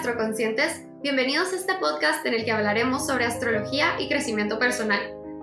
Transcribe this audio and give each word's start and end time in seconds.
astroconscientes, 0.00 0.86
bienvenidos 1.02 1.52
a 1.52 1.56
este 1.56 1.74
podcast 1.74 2.24
en 2.24 2.32
el 2.32 2.46
que 2.46 2.52
hablaremos 2.52 3.06
sobre 3.06 3.26
astrología 3.26 3.88
y 3.98 4.08
crecimiento 4.08 4.58
personal. 4.58 4.98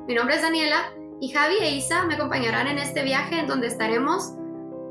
Mi 0.08 0.16
nombre 0.16 0.34
es 0.34 0.42
Daniela 0.42 0.78
y 1.22 1.30
Javi 1.30 1.58
e 1.62 1.76
Isa 1.76 2.06
me 2.06 2.16
acompañarán 2.16 2.66
en 2.66 2.80
este 2.80 3.04
viaje 3.04 3.42
en 3.42 3.46
donde 3.46 3.68
estaremos 3.68 4.34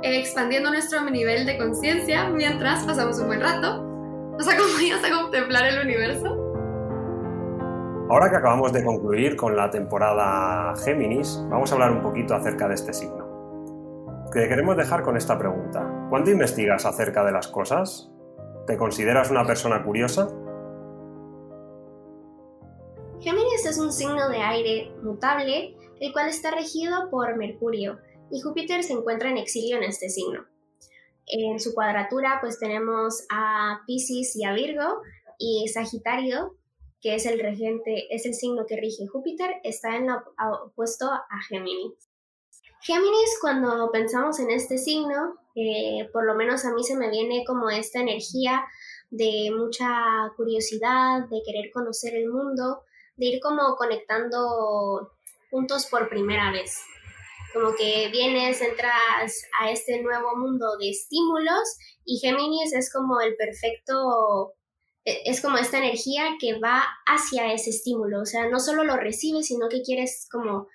expandiendo 0.02 0.70
nuestro 0.70 1.02
nivel 1.10 1.46
de 1.46 1.58
conciencia 1.58 2.28
mientras 2.28 2.84
pasamos 2.84 3.18
un 3.18 3.26
buen 3.26 3.40
rato. 3.40 3.82
¿Nos 4.38 4.46
acompañas 4.46 5.02
a 5.02 5.20
contemplar 5.20 5.66
el 5.66 5.84
universo? 5.84 6.28
Ahora 8.08 8.30
que 8.30 8.36
acabamos 8.36 8.72
de 8.72 8.84
concluir 8.84 9.34
con 9.34 9.56
la 9.56 9.68
temporada 9.68 10.76
Géminis, 10.84 11.42
vamos 11.50 11.72
a 11.72 11.74
hablar 11.74 11.90
un 11.90 12.02
poquito 12.02 12.36
acerca 12.36 12.68
de 12.68 12.74
este 12.74 12.94
signo. 12.94 13.26
Te 14.30 14.46
queremos 14.46 14.76
dejar 14.76 15.02
con 15.02 15.16
esta 15.16 15.36
pregunta. 15.36 16.06
¿Cuánto 16.08 16.30
investigas 16.30 16.86
acerca 16.86 17.24
de 17.24 17.32
las 17.32 17.48
cosas? 17.48 18.12
¿Te 18.66 18.76
consideras 18.76 19.30
una 19.30 19.44
persona 19.44 19.84
curiosa? 19.84 20.28
Géminis 23.20 23.64
es 23.64 23.78
un 23.78 23.92
signo 23.92 24.28
de 24.28 24.38
aire 24.38 24.92
mutable, 25.02 25.76
el 26.00 26.12
cual 26.12 26.28
está 26.28 26.50
regido 26.50 27.08
por 27.10 27.36
Mercurio, 27.36 27.98
y 28.30 28.40
Júpiter 28.40 28.82
se 28.82 28.92
encuentra 28.92 29.30
en 29.30 29.38
exilio 29.38 29.76
en 29.76 29.84
este 29.84 30.08
signo. 30.08 30.46
En 31.26 31.60
su 31.60 31.74
cuadratura 31.74 32.38
pues 32.40 32.58
tenemos 32.58 33.24
a 33.30 33.82
Pisces 33.86 34.34
y 34.34 34.44
a 34.44 34.52
Virgo, 34.52 35.00
y 35.38 35.68
Sagitario, 35.68 36.56
que 37.00 37.14
es 37.14 37.24
el 37.26 37.38
regente, 37.38 38.12
es 38.14 38.26
el 38.26 38.34
signo 38.34 38.66
que 38.66 38.76
rige 38.76 39.06
Júpiter, 39.06 39.60
está 39.62 39.96
en 39.96 40.08
lo 40.08 40.22
opuesto 40.64 41.06
a 41.06 41.42
Géminis. 41.48 42.05
Géminis, 42.86 43.38
cuando 43.40 43.90
pensamos 43.90 44.38
en 44.38 44.48
este 44.50 44.78
signo, 44.78 45.34
eh, 45.56 46.08
por 46.12 46.24
lo 46.24 46.36
menos 46.36 46.64
a 46.64 46.72
mí 46.72 46.84
se 46.84 46.96
me 46.96 47.10
viene 47.10 47.42
como 47.44 47.68
esta 47.68 48.00
energía 48.00 48.64
de 49.10 49.50
mucha 49.56 49.88
curiosidad, 50.36 51.28
de 51.28 51.42
querer 51.44 51.72
conocer 51.72 52.14
el 52.14 52.28
mundo, 52.28 52.84
de 53.16 53.26
ir 53.26 53.40
como 53.40 53.74
conectando 53.74 55.10
puntos 55.50 55.86
por 55.86 56.08
primera 56.08 56.52
vez. 56.52 56.80
Como 57.52 57.74
que 57.74 58.08
vienes, 58.12 58.60
entras 58.60 59.42
a 59.60 59.70
este 59.72 60.00
nuevo 60.02 60.36
mundo 60.36 60.76
de 60.78 60.90
estímulos 60.90 61.76
y 62.04 62.18
Géminis 62.20 62.72
es 62.72 62.92
como 62.92 63.20
el 63.20 63.34
perfecto, 63.34 64.52
e, 65.04 65.22
es 65.24 65.42
como 65.42 65.58
esta 65.58 65.78
energía 65.78 66.36
que 66.40 66.60
va 66.60 66.84
hacia 67.04 67.52
ese 67.52 67.70
estímulo. 67.70 68.20
O 68.20 68.26
sea, 68.26 68.48
no 68.48 68.60
solo 68.60 68.84
lo 68.84 68.96
recibes, 68.96 69.46
sino 69.48 69.68
que 69.68 69.82
quieres 69.82 70.28
como 70.30 70.68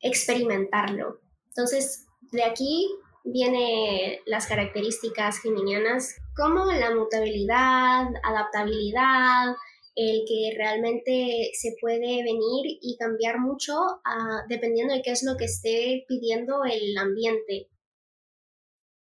experimentarlo. 0.00 1.20
Entonces, 1.48 2.06
de 2.32 2.44
aquí 2.44 2.88
vienen 3.24 4.20
las 4.26 4.46
características 4.46 5.40
geminianas 5.40 6.16
como 6.36 6.64
la 6.66 6.94
mutabilidad, 6.94 8.06
adaptabilidad, 8.22 9.56
el 9.96 10.22
que 10.28 10.56
realmente 10.56 11.50
se 11.54 11.74
puede 11.80 12.22
venir 12.22 12.78
y 12.80 12.96
cambiar 12.98 13.40
mucho 13.40 13.74
ah, 14.04 14.44
dependiendo 14.48 14.94
de 14.94 15.02
qué 15.02 15.10
es 15.10 15.24
lo 15.24 15.36
que 15.36 15.46
esté 15.46 16.04
pidiendo 16.06 16.64
el 16.64 16.96
ambiente. 16.96 17.68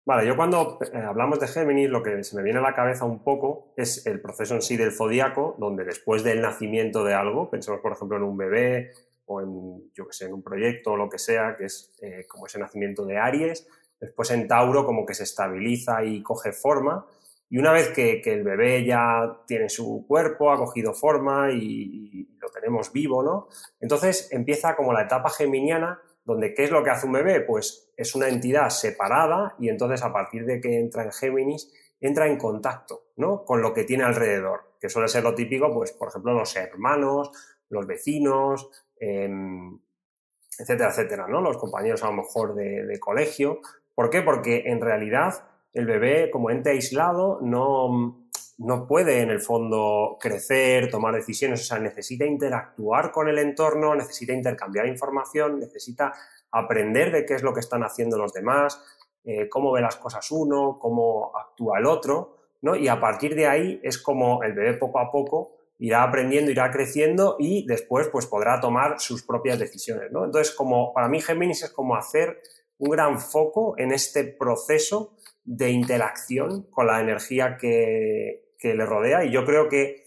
Vale, 0.06 0.26
yo 0.26 0.38
cuando 0.38 0.80
eh, 0.82 0.98
hablamos 0.98 1.42
de 1.42 1.50
Géminis, 1.50 1.90
lo 1.90 2.02
que 2.02 2.24
se 2.24 2.38
me 2.38 2.42
viene 2.42 2.60
a 2.60 2.62
la 2.62 2.74
cabeza 2.74 3.04
un 3.04 3.26
poco 3.26 3.74
es 3.76 4.08
el 4.08 4.22
proceso 4.22 4.56
en 4.56 4.62
sí 4.62 4.78
del 4.78 4.94
zodiaco, 4.94 5.58
donde 5.60 5.84
después 5.84 6.24
del 6.24 6.40
nacimiento 6.40 7.04
de 7.04 7.14
algo, 7.14 7.50
pensemos 7.50 7.82
por 7.82 7.92
ejemplo 7.92 8.16
en 8.16 8.24
un 8.24 8.38
bebé 8.38 8.94
o 9.28 9.42
en, 9.42 9.92
yo 9.94 10.08
que 10.08 10.14
sé, 10.14 10.26
en 10.26 10.34
un 10.34 10.42
proyecto 10.42 10.94
o 10.94 10.98
lo 10.98 11.10
que 11.10 11.20
sea, 11.20 11.56
que 11.58 11.66
es 11.66 11.94
eh, 12.02 12.26
como 12.28 12.48
ese 12.48 12.60
nacimiento 12.60 13.06
de 13.06 13.18
Aries. 13.18 13.68
Después 14.00 14.32
en 14.32 14.48
Tauro 14.48 14.86
como 14.86 15.06
que 15.06 15.14
se 15.14 15.24
estabiliza 15.24 16.04
y 16.04 16.24
coge 16.24 16.54
forma. 16.54 17.06
Y 17.50 17.58
una 17.58 17.72
vez 17.72 17.90
que, 17.90 18.22
el 18.26 18.44
bebé 18.44 18.86
ya 18.86 19.42
tiene 19.46 19.70
su 19.70 20.06
cuerpo, 20.08 20.52
ha 20.52 20.58
cogido 20.58 20.94
forma 20.94 21.52
y, 21.52 22.28
lo 22.40 22.50
tenemos 22.50 22.92
vivo, 22.92 23.24
¿no? 23.24 23.48
Entonces 23.80 24.30
empieza 24.32 24.76
como 24.76 24.94
la 24.94 25.04
etapa 25.04 25.30
geminiana, 25.30 26.02
donde 26.24 26.54
¿qué 26.54 26.66
es 26.66 26.72
lo 26.72 26.84
que 26.84 26.90
hace 26.90 27.06
un 27.06 27.14
bebé? 27.14 27.42
Pues 27.42 27.92
es 27.96 28.16
una 28.16 28.28
entidad 28.28 28.70
separada 28.70 29.56
y 29.60 29.70
entonces 29.70 30.04
a 30.04 30.12
partir 30.14 30.46
de 30.46 30.62
que 30.62 30.78
entra 30.78 31.04
en 31.04 31.12
Géminis, 31.12 31.74
entra 32.00 32.28
en 32.28 32.38
contacto, 32.38 33.08
¿no? 33.16 33.44
Con 33.44 33.62
lo 33.62 33.74
que 33.74 33.84
tiene 33.84 34.04
alrededor, 34.04 34.76
que 34.80 34.90
suele 34.90 35.08
ser 35.08 35.24
lo 35.24 35.34
típico, 35.36 35.74
pues 35.74 35.92
por 35.94 36.10
ejemplo 36.10 36.34
los 36.34 36.56
hermanos, 36.56 37.32
los 37.70 37.88
vecinos, 37.88 38.70
Etcétera, 39.00 40.90
etcétera, 40.90 41.28
¿no? 41.28 41.42
Los 41.42 41.58
compañeros 41.58 42.04
a 42.04 42.08
lo 42.08 42.14
mejor 42.14 42.56
de, 42.56 43.00
colegio. 43.00 43.60
¿Por 43.94 44.10
qué? 44.10 44.22
Porque 44.22 44.64
en 44.66 44.82
realidad 44.82 45.34
el 45.74 45.86
bebé, 45.86 46.32
como 46.32 46.50
ente 46.50 46.72
aislado, 46.72 47.40
no, 47.42 48.28
no 48.58 48.88
puede 48.88 49.22
en 49.22 49.30
el 49.30 49.40
fondo 49.40 50.18
crecer, 50.20 50.90
tomar 50.90 51.14
decisiones, 51.14 51.62
o 51.62 51.64
sea, 51.64 51.80
necesita 51.80 52.26
interactuar 52.26 53.12
con 53.12 53.30
el 53.30 53.38
entorno, 53.38 53.94
necesita 53.94 54.34
intercambiar 54.34 54.88
información, 54.88 55.60
necesita 55.60 56.12
aprender 56.52 57.12
de 57.12 57.26
qué 57.26 57.36
es 57.36 57.44
lo 57.44 57.54
que 57.54 57.60
están 57.60 57.84
haciendo 57.84 58.18
los 58.18 58.34
demás, 58.34 58.82
eh, 59.24 59.48
cómo 59.50 59.72
ve 59.72 59.82
las 59.82 59.98
cosas 59.98 60.32
uno, 60.32 60.80
cómo 60.80 61.38
actúa 61.38 61.78
el 61.78 61.86
otro, 61.86 62.38
¿no? 62.62 62.76
Y 62.76 62.88
a 62.88 63.00
partir 63.00 63.36
de 63.36 63.46
ahí 63.46 63.80
es 63.84 64.00
como 64.00 64.42
el 64.42 64.54
bebé 64.54 64.74
poco 64.74 65.00
a 65.00 65.12
poco 65.12 65.57
irá 65.80 66.04
aprendiendo, 66.04 66.52
irá 66.52 66.72
creciendo 66.72 67.36
y 67.40 67.66
después 67.68 68.10
pues 68.12 68.26
podrá 68.26 68.60
tomar 68.60 69.00
sus 69.00 69.24
propias 69.24 69.60
decisiones, 69.60 70.12
¿no? 70.12 70.26
Entonces, 70.26 70.54
como 70.54 70.94
para 70.94 71.08
mí 71.08 71.22
Géminis 71.22 71.64
es 71.64 71.72
como 71.72 71.96
hacer 71.96 72.38
un 72.80 72.90
gran 72.90 73.20
foco 73.20 73.76
en 73.78 73.92
este 73.92 74.24
proceso 74.24 75.16
de 75.44 75.70
interacción 75.70 76.64
con 76.72 76.88
la 76.88 77.00
energía 77.00 77.58
que, 77.58 78.44
le 78.62 78.86
rodea 78.86 79.24
y 79.24 79.32
yo 79.32 79.46
creo 79.46 79.70
que 79.70 80.04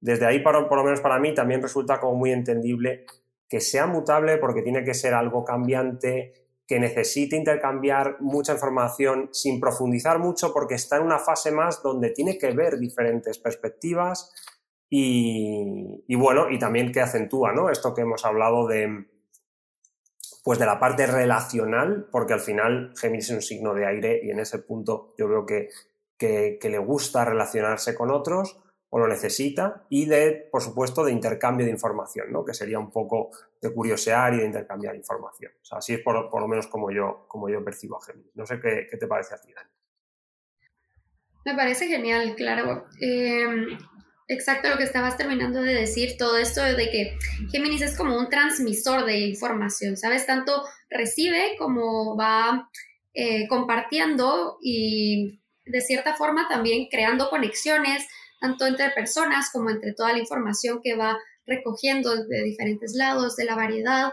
desde 0.00 0.26
ahí, 0.26 0.40
por, 0.40 0.68
por 0.68 0.78
lo 0.78 0.84
menos 0.84 1.00
para 1.00 1.20
mí, 1.20 1.32
también 1.32 1.62
resulta 1.62 2.00
como 2.00 2.16
muy 2.16 2.32
entendible 2.32 3.04
que 3.48 3.60
sea 3.60 3.86
mutable 3.86 4.38
porque 4.38 4.62
tiene 4.62 4.82
que 4.84 4.94
ser 4.94 5.14
algo 5.14 5.44
cambiante, 5.44 6.32
que 6.66 6.80
necesite 6.80 7.36
intercambiar 7.36 8.16
mucha 8.20 8.52
información 8.52 9.28
sin 9.32 9.60
profundizar 9.60 10.18
mucho 10.18 10.52
porque 10.52 10.74
está 10.74 10.96
en 10.96 11.02
una 11.02 11.18
fase 11.18 11.50
más 11.50 11.82
donde 11.82 12.10
tiene 12.10 12.38
que 12.38 12.52
ver 12.52 12.78
diferentes 12.78 13.38
perspectivas, 13.38 14.32
y, 14.92 16.14
bueno, 16.16 16.50
y 16.50 16.58
también 16.58 16.90
que 16.90 17.00
acentúa, 17.00 17.52
¿no? 17.52 17.70
Esto 17.70 17.94
que 17.94 18.00
hemos 18.02 18.24
hablado 18.24 18.66
de, 18.66 19.06
pues 20.42 20.58
de 20.58 20.66
la 20.66 20.80
parte 20.80 21.06
relacional, 21.06 22.08
porque 22.10 22.32
al 22.32 22.40
final 22.40 22.92
Géminis 23.00 23.30
es 23.30 23.36
un 23.36 23.42
signo 23.42 23.72
de 23.72 23.86
aire 23.86 24.20
y 24.20 24.30
en 24.30 24.40
ese 24.40 24.58
punto 24.58 25.14
yo 25.16 25.28
veo 25.28 25.46
que, 25.46 25.68
que, 26.18 26.58
le 26.68 26.78
gusta 26.78 27.24
relacionarse 27.24 27.94
con 27.94 28.10
otros 28.10 28.58
o 28.88 28.98
lo 28.98 29.06
necesita 29.06 29.86
y 29.88 30.06
de, 30.06 30.48
por 30.50 30.60
supuesto, 30.60 31.04
de 31.04 31.12
intercambio 31.12 31.64
de 31.64 31.72
información, 31.72 32.32
¿no? 32.32 32.44
Que 32.44 32.52
sería 32.52 32.80
un 32.80 32.90
poco 32.90 33.30
de 33.62 33.72
curiosear 33.72 34.34
y 34.34 34.38
de 34.38 34.46
intercambiar 34.46 34.96
información. 34.96 35.52
Así 35.70 35.94
es 35.94 36.00
por, 36.00 36.40
lo 36.40 36.48
menos 36.48 36.66
como 36.66 36.90
yo, 36.90 37.26
como 37.28 37.48
yo 37.48 37.64
percibo 37.64 37.96
a 37.96 38.04
Géminis. 38.04 38.34
No 38.34 38.44
sé 38.44 38.60
qué, 38.60 38.88
qué 38.90 38.96
te 38.96 39.06
parece 39.06 39.36
a 39.36 39.40
ti, 39.40 39.52
Dani. 39.52 39.70
Me 41.44 41.54
parece 41.54 41.86
genial, 41.86 42.34
claro. 42.34 42.86
Eh, 43.00 43.46
exacto 44.30 44.68
lo 44.68 44.78
que 44.78 44.84
estabas 44.84 45.16
terminando 45.16 45.60
de 45.60 45.74
decir, 45.74 46.16
todo 46.16 46.38
esto 46.38 46.62
de 46.62 46.90
que 46.90 47.18
Géminis 47.50 47.82
es 47.82 47.96
como 47.96 48.16
un 48.16 48.30
transmisor 48.30 49.04
de 49.04 49.18
información, 49.18 49.96
¿sabes? 49.96 50.24
Tanto 50.24 50.64
recibe 50.88 51.56
como 51.58 52.16
va 52.16 52.70
eh, 53.12 53.48
compartiendo 53.48 54.58
y 54.62 55.40
de 55.66 55.80
cierta 55.80 56.14
forma 56.14 56.46
también 56.48 56.86
creando 56.88 57.28
conexiones, 57.28 58.06
tanto 58.40 58.66
entre 58.66 58.90
personas 58.90 59.50
como 59.52 59.68
entre 59.68 59.92
toda 59.94 60.12
la 60.12 60.20
información 60.20 60.80
que 60.82 60.94
va 60.94 61.18
recogiendo 61.44 62.24
de 62.24 62.44
diferentes 62.44 62.94
lados, 62.94 63.34
de 63.34 63.44
la 63.44 63.56
variedad, 63.56 64.12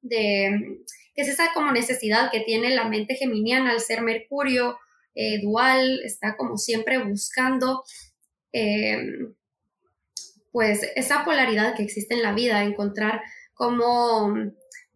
de 0.00 0.80
que 1.14 1.22
es 1.22 1.28
esa 1.28 1.52
como 1.52 1.72
necesidad 1.72 2.30
que 2.30 2.40
tiene 2.40 2.70
la 2.70 2.88
mente 2.88 3.16
geminiana 3.16 3.72
al 3.72 3.80
ser 3.80 4.00
Mercurio 4.00 4.78
eh, 5.14 5.42
dual, 5.42 6.00
está 6.04 6.36
como 6.36 6.56
siempre 6.56 6.98
buscando. 6.98 7.84
Eh, 8.52 8.96
pues 10.52 10.80
esa 10.96 11.24
polaridad 11.24 11.74
que 11.76 11.82
existe 11.82 12.14
en 12.14 12.22
la 12.22 12.32
vida, 12.32 12.62
encontrar 12.64 13.22
cómo 13.54 14.34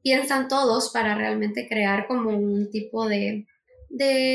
piensan 0.03 0.49
todos 0.49 0.91
para 0.93 1.15
realmente 1.15 1.69
crear 1.69 2.07
como 2.07 2.31
un 2.31 2.71
tipo 2.71 3.09
de, 3.09 3.47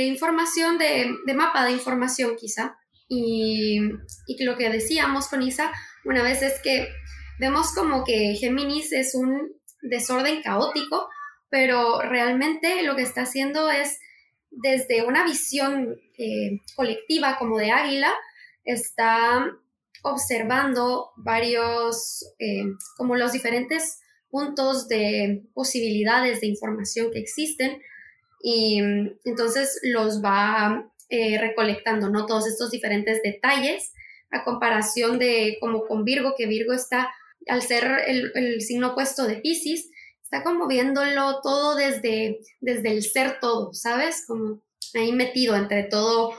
información, 0.05 0.77
de, 0.77 1.33
mapa 1.33 1.65
de 1.65 1.71
información 1.71 2.35
quizá. 2.37 2.77
Y, 3.09 3.79
y 4.27 4.43
lo 4.43 4.57
que 4.57 4.69
decíamos 4.69 5.27
con 5.29 5.41
Isa 5.41 5.71
una 6.05 6.23
vez 6.23 6.41
es 6.41 6.61
que 6.61 6.89
vemos 7.39 7.73
como 7.73 8.03
que 8.03 8.35
Géminis 8.35 8.91
es 8.91 9.15
un 9.15 9.53
desorden 9.81 10.41
caótico, 10.41 11.07
pero 11.49 12.01
realmente 12.01 12.83
lo 12.83 12.95
que 12.95 13.03
está 13.03 13.21
haciendo 13.21 13.69
es 13.69 13.99
desde 14.51 15.05
una 15.05 15.23
visión 15.23 15.97
eh, 16.17 16.61
colectiva 16.75 17.37
como 17.37 17.57
de 17.57 17.71
águila, 17.71 18.13
está 18.63 19.45
observando 20.03 21.11
varios, 21.17 22.25
eh, 22.39 22.63
como 22.95 23.15
los 23.15 23.31
diferentes 23.31 23.99
puntos 24.29 24.87
de 24.87 25.43
posibilidades 25.53 26.41
de 26.41 26.47
información 26.47 27.11
que 27.11 27.19
existen 27.19 27.81
y 28.41 28.79
entonces 29.25 29.79
los 29.83 30.23
va 30.23 30.91
eh, 31.09 31.39
recolectando, 31.39 32.09
¿no? 32.09 32.25
Todos 32.25 32.47
estos 32.47 32.71
diferentes 32.71 33.21
detalles 33.23 33.93
a 34.29 34.43
comparación 34.43 35.19
de 35.19 35.57
como 35.61 35.85
con 35.87 36.03
Virgo, 36.03 36.33
que 36.37 36.47
Virgo 36.47 36.73
está, 36.73 37.09
al 37.47 37.61
ser 37.61 37.85
el, 38.07 38.31
el 38.35 38.61
signo 38.61 38.89
opuesto 38.89 39.25
de 39.25 39.37
Pisces, 39.37 39.89
está 40.21 40.43
como 40.43 40.67
viéndolo 40.67 41.39
todo 41.41 41.75
desde, 41.75 42.39
desde 42.59 42.91
el 42.91 43.03
ser 43.03 43.39
todo, 43.39 43.73
¿sabes? 43.73 44.25
Como 44.27 44.61
ahí 44.93 45.13
metido 45.13 45.55
entre 45.55 45.83
todo 45.83 46.33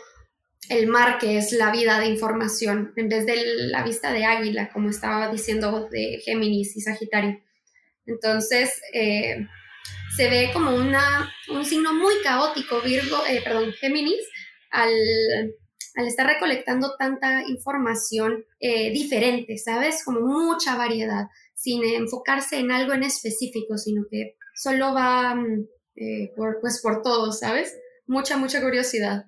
el 0.68 0.86
mar 0.86 1.18
que 1.18 1.38
es 1.38 1.52
la 1.52 1.70
vida 1.70 1.98
de 1.98 2.06
información, 2.06 2.92
en 2.96 3.08
vez 3.08 3.26
de 3.26 3.42
la 3.68 3.82
vista 3.82 4.12
de 4.12 4.24
águila, 4.24 4.70
como 4.72 4.90
estaba 4.90 5.30
diciendo 5.30 5.88
de 5.90 6.20
Géminis 6.24 6.76
y 6.76 6.80
Sagitario. 6.80 7.40
Entonces, 8.06 8.80
eh, 8.92 9.46
se 10.16 10.28
ve 10.28 10.50
como 10.52 10.74
una, 10.74 11.32
un 11.50 11.64
signo 11.64 11.94
muy 11.94 12.14
caótico, 12.22 12.80
Virgo, 12.80 13.16
eh, 13.28 13.40
perdón, 13.42 13.72
Géminis, 13.72 14.20
al, 14.70 14.92
estar 16.06 16.26
recolectando 16.26 16.94
tanta 16.96 17.42
información 17.48 18.44
eh, 18.60 18.90
diferente, 18.92 19.58
¿sabes? 19.58 20.04
Como 20.04 20.20
mucha 20.20 20.76
variedad, 20.76 21.26
sin 21.54 21.82
enfocarse 21.84 22.58
en 22.58 22.70
algo 22.70 22.92
en 22.92 23.02
específico, 23.02 23.76
sino 23.78 24.04
que 24.10 24.36
solo 24.54 24.94
va 24.94 25.34
mm, 25.34 25.66
por, 26.36 26.60
pues 26.60 26.80
por 26.80 27.02
todo, 27.02 27.32
¿sabes? 27.32 27.76
Mucha, 28.06 28.36
mucha 28.36 28.60
curiosidad. 28.60 29.24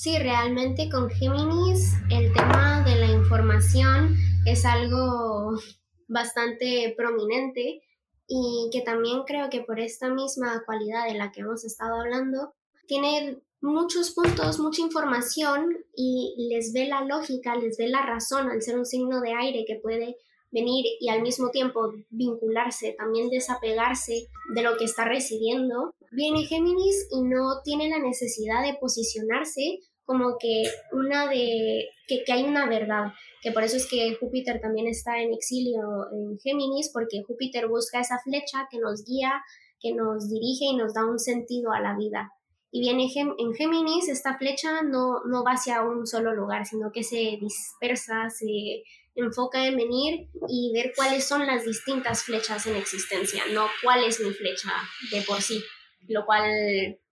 Sí, 0.00 0.16
realmente 0.16 0.88
con 0.88 1.10
Géminis 1.10 1.94
el 2.08 2.32
tema 2.32 2.84
de 2.84 2.94
la 3.00 3.06
información 3.06 4.14
es 4.46 4.64
algo 4.64 5.58
bastante 6.06 6.94
prominente 6.96 7.82
y 8.28 8.70
que 8.72 8.82
también 8.82 9.24
creo 9.26 9.50
que 9.50 9.62
por 9.62 9.80
esta 9.80 10.08
misma 10.08 10.62
cualidad 10.64 11.08
de 11.08 11.18
la 11.18 11.32
que 11.32 11.40
hemos 11.40 11.64
estado 11.64 12.00
hablando, 12.00 12.54
tiene 12.86 13.42
muchos 13.60 14.12
puntos, 14.12 14.60
mucha 14.60 14.82
información 14.82 15.84
y 15.96 16.46
les 16.48 16.72
ve 16.72 16.86
la 16.86 17.02
lógica, 17.02 17.56
les 17.56 17.76
ve 17.76 17.88
la 17.88 18.02
razón 18.02 18.48
al 18.50 18.62
ser 18.62 18.78
un 18.78 18.86
signo 18.86 19.20
de 19.20 19.32
aire 19.32 19.64
que 19.66 19.80
puede 19.82 20.16
venir 20.52 20.86
y 21.00 21.08
al 21.08 21.22
mismo 21.22 21.50
tiempo 21.50 21.92
vincularse, 22.10 22.94
también 22.96 23.30
desapegarse 23.30 24.28
de 24.54 24.62
lo 24.62 24.76
que 24.76 24.84
está 24.84 25.04
recibiendo. 25.04 25.92
Viene 26.12 26.44
Géminis 26.44 27.08
y 27.10 27.22
no 27.22 27.62
tiene 27.64 27.90
la 27.90 27.98
necesidad 27.98 28.62
de 28.62 28.78
posicionarse 28.78 29.80
como 30.08 30.38
que 30.40 30.62
una 30.92 31.28
de 31.28 31.90
que, 32.06 32.24
hay 32.32 32.42
una 32.42 32.66
verdad, 32.66 33.12
que 33.42 33.52
por 33.52 33.62
eso 33.62 33.76
es 33.76 33.86
que 33.86 34.16
Júpiter 34.18 34.58
también 34.58 34.86
está 34.86 35.20
en 35.20 35.34
exilio 35.34 35.82
en 36.10 36.38
Géminis, 36.38 36.90
porque 36.94 37.22
Júpiter 37.26 37.68
busca 37.68 38.00
esa 38.00 38.18
flecha 38.18 38.66
que 38.70 38.78
nos 38.78 39.04
guía, 39.04 39.32
que 39.78 39.92
nos 39.92 40.30
dirige 40.30 40.64
y 40.64 40.76
nos 40.76 40.94
da 40.94 41.04
un 41.04 41.18
sentido 41.18 41.72
a 41.72 41.80
la 41.80 41.94
vida. 41.94 42.32
Y 42.70 42.80
viene 42.80 43.06
en 43.14 43.52
Géminis, 43.52 44.08
esta 44.08 44.38
flecha 44.38 44.80
no, 44.82 45.24
no 45.26 45.44
va 45.44 45.52
hacia 45.52 45.82
un 45.82 46.06
solo 46.06 46.32
lugar, 46.34 46.64
sino 46.64 46.90
que 46.90 47.02
se 47.02 47.36
dispersa, 47.38 48.30
se 48.30 48.84
enfoca 49.14 49.66
en 49.66 49.76
venir 49.76 50.30
y 50.48 50.72
ver 50.72 50.94
cuáles 50.96 51.24
son 51.24 51.46
las 51.46 51.66
distintas 51.66 52.22
flechas 52.22 52.66
en 52.66 52.76
existencia, 52.76 53.42
no 53.52 53.66
cuál 53.82 54.04
es 54.04 54.20
mi 54.20 54.30
flecha 54.30 54.70
de 55.12 55.20
por 55.20 55.42
sí, 55.42 55.62
lo 56.06 56.24
cual 56.24 56.50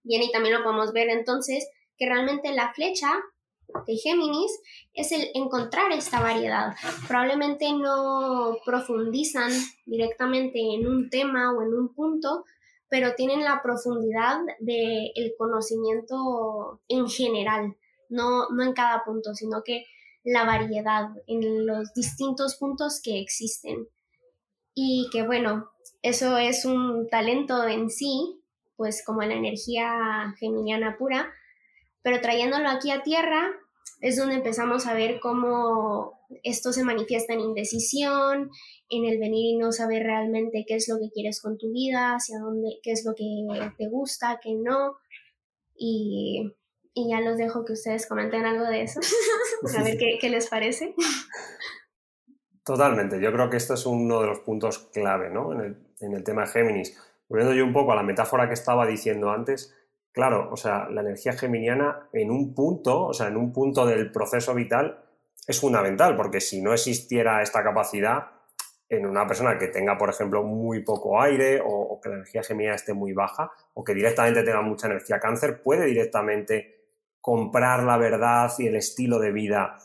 viene 0.02 0.24
y 0.24 0.32
también 0.32 0.54
lo 0.54 0.62
podemos 0.62 0.94
ver 0.94 1.10
entonces 1.10 1.68
que 1.98 2.06
realmente 2.06 2.52
la 2.52 2.72
flecha 2.72 3.08
de 3.86 3.96
Géminis 3.96 4.60
es 4.94 5.12
el 5.12 5.28
encontrar 5.34 5.92
esta 5.92 6.20
variedad. 6.20 6.74
Probablemente 7.06 7.72
no 7.72 8.58
profundizan 8.64 9.50
directamente 9.84 10.58
en 10.58 10.86
un 10.86 11.10
tema 11.10 11.52
o 11.52 11.62
en 11.62 11.74
un 11.74 11.94
punto, 11.94 12.44
pero 12.88 13.14
tienen 13.14 13.42
la 13.42 13.62
profundidad 13.62 14.38
del 14.60 15.34
conocimiento 15.36 16.80
en 16.88 17.08
general, 17.08 17.76
no, 18.08 18.48
no 18.50 18.62
en 18.62 18.72
cada 18.72 19.04
punto, 19.04 19.34
sino 19.34 19.62
que 19.64 19.86
la 20.24 20.44
variedad 20.44 21.10
en 21.26 21.66
los 21.66 21.92
distintos 21.94 22.56
puntos 22.56 23.00
que 23.02 23.20
existen. 23.20 23.88
Y 24.74 25.08
que 25.10 25.22
bueno, 25.24 25.70
eso 26.02 26.36
es 26.36 26.64
un 26.64 27.08
talento 27.08 27.66
en 27.66 27.90
sí, 27.90 28.42
pues 28.76 29.02
como 29.04 29.22
la 29.22 29.34
energía 29.34 30.34
geminiana 30.38 30.96
pura, 30.98 31.32
pero 32.06 32.20
trayéndolo 32.20 32.68
aquí 32.68 32.92
a 32.92 33.02
tierra 33.02 33.50
es 34.00 34.16
donde 34.16 34.36
empezamos 34.36 34.86
a 34.86 34.94
ver 34.94 35.18
cómo 35.18 36.24
esto 36.44 36.72
se 36.72 36.84
manifiesta 36.84 37.32
en 37.32 37.40
indecisión, 37.40 38.52
en 38.88 39.04
el 39.06 39.18
venir 39.18 39.54
y 39.54 39.56
no 39.56 39.72
saber 39.72 40.04
realmente 40.04 40.64
qué 40.68 40.76
es 40.76 40.88
lo 40.88 41.00
que 41.00 41.10
quieres 41.12 41.42
con 41.42 41.58
tu 41.58 41.72
vida, 41.72 42.14
hacia 42.14 42.38
dónde, 42.38 42.78
qué 42.84 42.92
es 42.92 43.04
lo 43.04 43.16
que 43.16 43.24
te 43.76 43.88
gusta, 43.88 44.38
qué 44.40 44.54
no. 44.54 44.98
Y, 45.74 46.54
ya 46.94 47.20
los 47.22 47.38
dejo 47.38 47.64
que 47.64 47.72
ustedes 47.72 48.06
comenten 48.06 48.46
algo 48.46 48.66
de 48.66 48.82
eso, 48.82 49.00
a 49.76 49.82
ver 49.82 49.98
qué, 49.98 50.18
qué, 50.20 50.30
les 50.30 50.46
parece. 50.46 50.94
Totalmente, 52.64 53.20
yo 53.20 53.32
creo 53.32 53.50
que 53.50 53.56
esto 53.56 53.74
es 53.74 53.84
uno 53.84 54.20
de 54.20 54.28
los 54.28 54.38
puntos 54.38 54.78
clave 54.92 55.28
¿no? 55.28 55.52
en, 55.54 55.60
el, 55.60 55.76
en 56.02 56.12
el 56.12 56.22
tema 56.22 56.42
de 56.42 56.52
Géminis. 56.52 56.96
Volviendo 57.28 57.52
yo 57.52 57.64
un 57.64 57.72
poco 57.72 57.90
a 57.90 57.96
la 57.96 58.04
metáfora 58.04 58.46
que 58.46 58.54
estaba 58.54 58.86
diciendo 58.86 59.32
antes, 59.32 59.75
Claro, 60.16 60.48
o 60.50 60.56
sea, 60.56 60.88
la 60.88 61.02
energía 61.02 61.34
geminiana 61.34 62.08
en 62.10 62.30
un 62.30 62.54
punto, 62.54 63.08
o 63.08 63.12
sea, 63.12 63.26
en 63.26 63.36
un 63.36 63.52
punto 63.52 63.84
del 63.84 64.10
proceso 64.10 64.54
vital 64.54 65.04
es 65.46 65.60
fundamental, 65.60 66.16
porque 66.16 66.40
si 66.40 66.62
no 66.62 66.72
existiera 66.72 67.42
esta 67.42 67.62
capacidad 67.62 68.24
en 68.88 69.04
una 69.04 69.26
persona 69.26 69.58
que 69.58 69.68
tenga, 69.68 69.98
por 69.98 70.08
ejemplo, 70.08 70.42
muy 70.42 70.82
poco 70.82 71.20
aire 71.20 71.60
o, 71.62 72.00
que 72.02 72.08
la 72.08 72.14
energía 72.14 72.42
geminiana 72.42 72.76
esté 72.76 72.94
muy 72.94 73.12
baja 73.12 73.52
o 73.74 73.84
que 73.84 73.92
directamente 73.92 74.42
tenga 74.42 74.62
mucha 74.62 74.86
energía 74.86 75.20
cáncer, 75.20 75.60
puede 75.60 75.84
directamente 75.84 76.86
comprar 77.20 77.82
la 77.82 77.98
verdad 77.98 78.50
y 78.58 78.68
el 78.68 78.76
estilo 78.76 79.18
de 79.18 79.32
vida, 79.32 79.76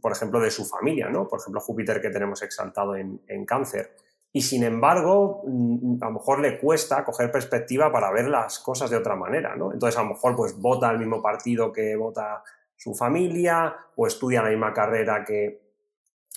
por 0.00 0.12
ejemplo, 0.12 0.38
de 0.38 0.52
su 0.52 0.64
familia, 0.64 1.08
¿no? 1.08 1.26
Por 1.26 1.40
ejemplo, 1.40 1.60
Júpiter 1.60 2.00
que 2.00 2.10
tenemos 2.10 2.40
exaltado 2.44 2.94
en, 2.94 3.20
en 3.26 3.44
cáncer 3.44 3.96
y 4.32 4.40
sin 4.40 4.64
embargo, 4.64 5.42
mm, 5.46 6.02
a 6.02 6.06
lo 6.06 6.12
mejor 6.12 6.40
le 6.40 6.58
cuesta 6.58 7.04
coger 7.04 7.30
perspectiva 7.30 7.92
para 7.92 8.10
ver 8.10 8.28
las 8.28 8.58
cosas 8.60 8.88
de 8.88 8.96
otra 8.96 9.14
manera, 9.14 9.54
¿no? 9.56 9.72
Entonces, 9.72 9.98
a 9.98 10.02
lo 10.02 10.10
mejor, 10.10 10.34
pues 10.34 10.58
vota 10.58 10.90
el 10.90 10.98
mismo 10.98 11.20
partido 11.20 11.70
que 11.70 11.94
vota 11.96 12.42
su 12.74 12.94
familia, 12.94 13.76
o 13.94 14.06
estudia 14.06 14.42
la 14.42 14.48
misma 14.48 14.72
carrera 14.72 15.22
que, 15.24 15.60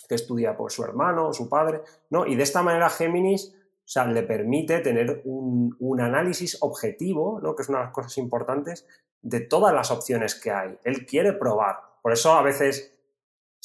que 0.09 0.15
estudia 0.15 0.57
pues, 0.57 0.73
su 0.73 0.83
hermano 0.83 1.29
o 1.29 1.33
su 1.33 1.47
padre, 1.47 1.81
¿no? 2.09 2.25
Y 2.25 2.35
de 2.35 2.43
esta 2.43 2.61
manera 2.61 2.89
Géminis, 2.89 3.55
o 3.97 4.05
le 4.05 4.23
permite 4.23 4.79
tener 4.79 5.21
un, 5.25 5.75
un 5.79 6.01
análisis 6.01 6.57
objetivo, 6.61 7.39
¿no? 7.41 7.55
Que 7.55 7.61
es 7.61 7.69
una 7.69 7.79
de 7.79 7.85
las 7.85 7.93
cosas 7.93 8.17
importantes, 8.17 8.85
de 9.21 9.39
todas 9.39 9.73
las 9.73 9.89
opciones 9.89 10.35
que 10.35 10.51
hay. 10.51 10.77
Él 10.83 11.05
quiere 11.05 11.31
probar. 11.33 11.77
Por 12.01 12.11
eso 12.11 12.33
a 12.33 12.41
veces 12.41 12.94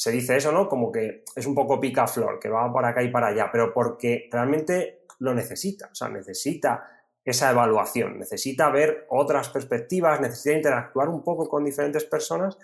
se 0.01 0.11
dice 0.11 0.35
eso, 0.35 0.51
¿no? 0.51 0.67
Como 0.67 0.91
que 0.91 1.25
es 1.37 1.45
un 1.45 1.55
poco 1.55 1.79
pica-flor, 1.79 2.39
que 2.39 2.49
va 2.49 2.73
por 2.73 2.83
acá 2.87 3.03
y 3.03 3.11
para 3.11 3.27
allá, 3.27 3.51
pero 3.53 3.71
porque 3.71 4.31
realmente 4.33 5.03
lo 5.19 5.35
necesita, 5.35 5.91
o 5.93 5.95
sea, 5.95 6.09
necesita 6.09 6.89
esa 7.23 7.51
evaluación, 7.51 8.19
necesita 8.19 8.71
ver 8.71 9.05
otras 9.11 9.51
perspectivas, 9.51 10.19
necesita 10.19 10.57
interactuar 10.57 11.11
un 11.11 11.23
poco 11.23 11.47
con 11.51 11.67
diferentes 11.67 12.07
personas 12.07 12.57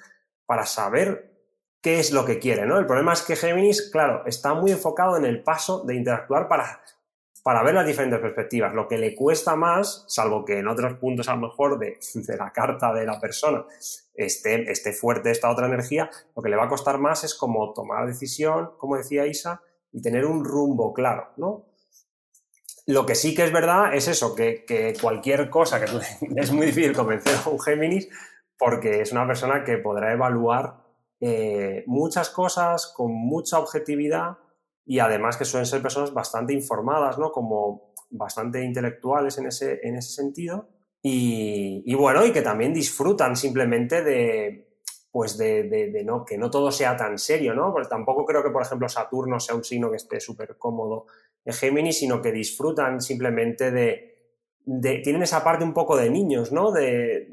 para 0.46 0.64
saber 0.64 1.30
qué 1.82 2.00
es 2.00 2.10
lo 2.10 2.24
que 2.24 2.38
quiere, 2.38 2.64
¿no? 2.64 2.78
El 2.78 2.86
problema 2.86 3.12
es 3.12 3.20
que 3.20 3.36
Géminis, 3.36 3.90
claro, 3.90 4.24
está 4.24 4.54
muy 4.54 4.70
enfocado 4.70 5.18
en 5.18 5.26
el 5.26 5.42
paso 5.42 5.84
de 5.84 5.94
interactuar 5.94 6.48
para 6.48 6.80
para 7.42 7.62
ver 7.62 7.74
las 7.74 7.86
diferentes 7.86 8.20
perspectivas. 8.20 8.74
Lo 8.74 8.88
que 8.88 8.98
le 8.98 9.14
cuesta 9.14 9.56
más, 9.56 10.04
salvo 10.08 10.44
que 10.44 10.58
en 10.58 10.68
otros 10.68 10.98
puntos 10.98 11.28
a 11.28 11.36
lo 11.36 11.48
mejor 11.48 11.78
de, 11.78 11.98
la 12.38 12.52
carta 12.52 12.92
de 12.92 13.06
la 13.06 13.20
persona 13.20 13.64
esté, 14.14 14.70
esté 14.70 14.92
fuerte 14.92 15.30
esta 15.30 15.50
otra 15.50 15.66
energía, 15.66 16.10
lo 16.34 16.42
que 16.42 16.48
le 16.48 16.56
va 16.56 16.64
a 16.64 16.68
costar 16.68 16.98
más 16.98 17.24
es 17.24 17.34
como 17.34 17.72
tomar 17.72 18.06
decisión, 18.06 18.70
como 18.78 18.96
decía 18.96 19.26
Isa, 19.26 19.60
y 19.92 20.02
tener 20.02 20.26
un 20.26 20.44
rumbo 20.44 20.92
claro, 20.92 21.28
¿no? 21.36 21.66
Lo 22.86 23.04
que 23.04 23.16
sí 23.16 23.34
que 23.34 23.44
es 23.44 23.52
verdad 23.52 23.94
es 23.94 24.06
eso, 24.06 24.34
que, 24.34 24.94
cualquier 25.00 25.50
cosa 25.50 25.80
que 25.80 25.86
es 26.40 26.52
muy 26.52 26.66
difícil 26.66 26.92
convencer 26.92 27.34
a 27.44 27.48
un 27.48 27.60
Géminis 27.60 28.08
porque 28.58 29.00
es 29.00 29.12
una 29.12 29.26
persona 29.26 29.64
que 29.64 29.78
podrá 29.78 30.12
evaluar 30.12 30.84
eh, 31.20 31.82
muchas 31.86 32.30
cosas 32.30 32.92
con 32.94 33.12
mucha 33.12 33.58
objetividad 33.58 34.38
y 34.86 34.98
además 35.00 35.36
que 35.36 35.44
suelen 35.44 35.66
ser 35.66 35.82
personas 35.82 36.14
bastante 36.14 36.52
informadas, 36.52 37.18
¿no? 37.18 37.30
Como 37.32 37.92
bastante 38.10 38.62
intelectuales 38.62 39.36
en 39.38 39.48
ese, 39.48 39.80
en 39.82 39.96
ese 39.96 40.10
sentido. 40.10 40.68
Y, 41.02 41.94
bueno, 41.94 42.24
y 42.24 42.32
que 42.32 42.42
también 42.42 42.72
disfrutan 42.72 43.36
simplemente 43.36 44.02
de, 44.02 44.80
pues 45.12 45.38
de, 45.38 45.64
de, 45.64 46.02
no, 46.04 46.24
que 46.24 46.36
no 46.36 46.50
todo 46.50 46.72
sea 46.72 46.96
tan 46.96 47.16
serio, 47.18 47.54
¿no? 47.54 47.72
Porque 47.72 47.88
tampoco 47.88 48.24
creo 48.24 48.42
que, 48.42 48.50
por 48.50 48.62
ejemplo, 48.62 48.88
Saturno 48.88 49.38
sea 49.38 49.54
un 49.54 49.62
signo 49.62 49.90
que 49.90 49.96
esté 49.96 50.18
súper 50.18 50.56
cómodo 50.58 51.06
en 51.44 51.52
Géminis, 51.52 51.98
sino 51.98 52.20
que 52.20 52.32
disfrutan 52.32 53.00
simplemente 53.00 53.70
de, 53.70 54.16
de, 54.64 54.98
tienen 54.98 55.22
esa 55.22 55.44
parte 55.44 55.64
un 55.64 55.72
poco 55.72 55.96
de 55.96 56.10
niños, 56.10 56.50
¿no? 56.50 56.72
De, 56.72 57.28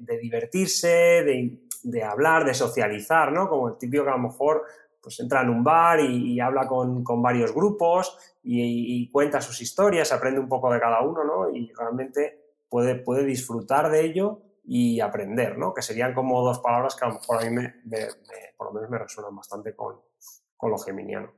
de 0.00 0.18
divertirse, 0.18 1.58
de, 1.82 2.02
hablar, 2.02 2.44
de 2.44 2.54
socializar, 2.54 3.32
¿no? 3.32 3.48
Como 3.48 3.68
el 3.68 3.78
típico 3.78 4.04
que 4.04 4.10
a 4.10 4.16
lo 4.16 4.22
mejor 4.22 4.64
pues 5.02 5.18
entra 5.20 5.42
en 5.42 5.50
un 5.50 5.64
bar 5.64 6.00
y, 6.00 6.38
habla 6.40 6.66
con, 6.66 7.04
varios 7.22 7.54
grupos 7.54 8.16
y, 8.42 9.10
cuenta 9.10 9.40
sus 9.40 9.60
historias, 9.60 10.12
aprende 10.12 10.40
un 10.40 10.48
poco 10.48 10.72
de 10.72 10.80
cada 10.80 11.02
uno, 11.02 11.24
¿no? 11.24 11.50
Y 11.50 11.72
realmente 11.72 12.54
puede, 12.68 12.96
puede 12.96 13.24
disfrutar 13.24 13.90
de 13.90 14.02
ello 14.02 14.40
y 14.64 15.00
aprender, 15.00 15.58
¿no? 15.58 15.72
Que 15.74 15.82
serían 15.82 16.14
como 16.14 16.42
dos 16.42 16.60
palabras 16.60 16.94
que 16.94 17.04
a 17.04 17.08
lo 17.08 17.14
mejor 17.14 17.38
a 17.38 17.50
mí 17.50 17.56
me, 17.56 17.74
por 18.56 18.68
lo 18.68 18.72
menos 18.72 18.90
me 18.90 18.98
resuenan 18.98 19.34
bastante 19.34 19.74
con, 19.74 19.96
con 20.56 20.70
lo 20.70 20.78
geminiano. 20.78 21.32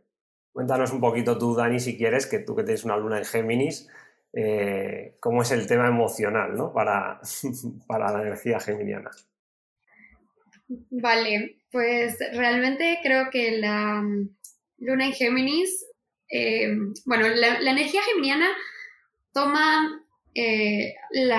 Cuéntanos 0.52 0.92
un 0.92 1.00
poquito 1.00 1.38
tú, 1.38 1.54
Dani, 1.54 1.80
si 1.80 1.96
quieres, 1.96 2.26
que 2.26 2.40
tú 2.40 2.54
que 2.54 2.62
tienes 2.62 2.84
una 2.84 2.96
luna 2.96 3.18
en 3.18 3.24
Géminis, 3.24 3.88
eh, 4.34 5.16
cómo 5.20 5.42
es 5.42 5.50
el 5.50 5.66
tema 5.66 5.88
emocional 5.88 6.56
¿no? 6.56 6.72
para, 6.72 7.20
para 7.86 8.12
la 8.12 8.22
energía 8.22 8.60
geminiana. 8.60 9.10
Vale, 10.90 11.58
pues 11.70 12.18
realmente 12.32 12.98
creo 13.02 13.30
que 13.30 13.58
la 13.58 14.00
mm, 14.02 14.36
luna 14.78 15.06
en 15.06 15.12
Géminis, 15.12 15.86
eh, 16.30 16.68
bueno, 17.04 17.28
la, 17.28 17.58
energía 17.58 18.02
geminiana 18.02 18.48
toma 19.32 20.04
eh, 20.34 20.94
el 21.10 21.32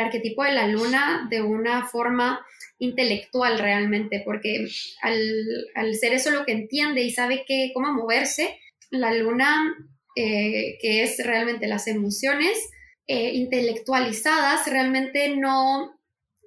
arquetipo 0.00 0.44
de 0.44 0.52
la 0.52 0.66
luna 0.66 1.26
de 1.30 1.42
una 1.42 1.86
forma 1.86 2.44
intelectual 2.78 3.58
realmente, 3.58 4.22
porque 4.24 4.66
al, 5.02 5.94
ser 5.94 6.14
eso 6.14 6.30
lo 6.30 6.44
que 6.44 6.52
entiende 6.52 7.02
y 7.02 7.10
sabe 7.10 7.44
que, 7.46 7.72
cómo 7.74 7.92
moverse, 7.92 8.58
la 8.90 9.12
luna, 9.14 9.74
eh, 10.16 10.78
que 10.80 11.02
es 11.02 11.24
realmente 11.24 11.66
las 11.66 11.86
emociones 11.86 12.58
intelectualizadas, 13.06 14.70
realmente 14.70 15.36
no, 15.36 15.99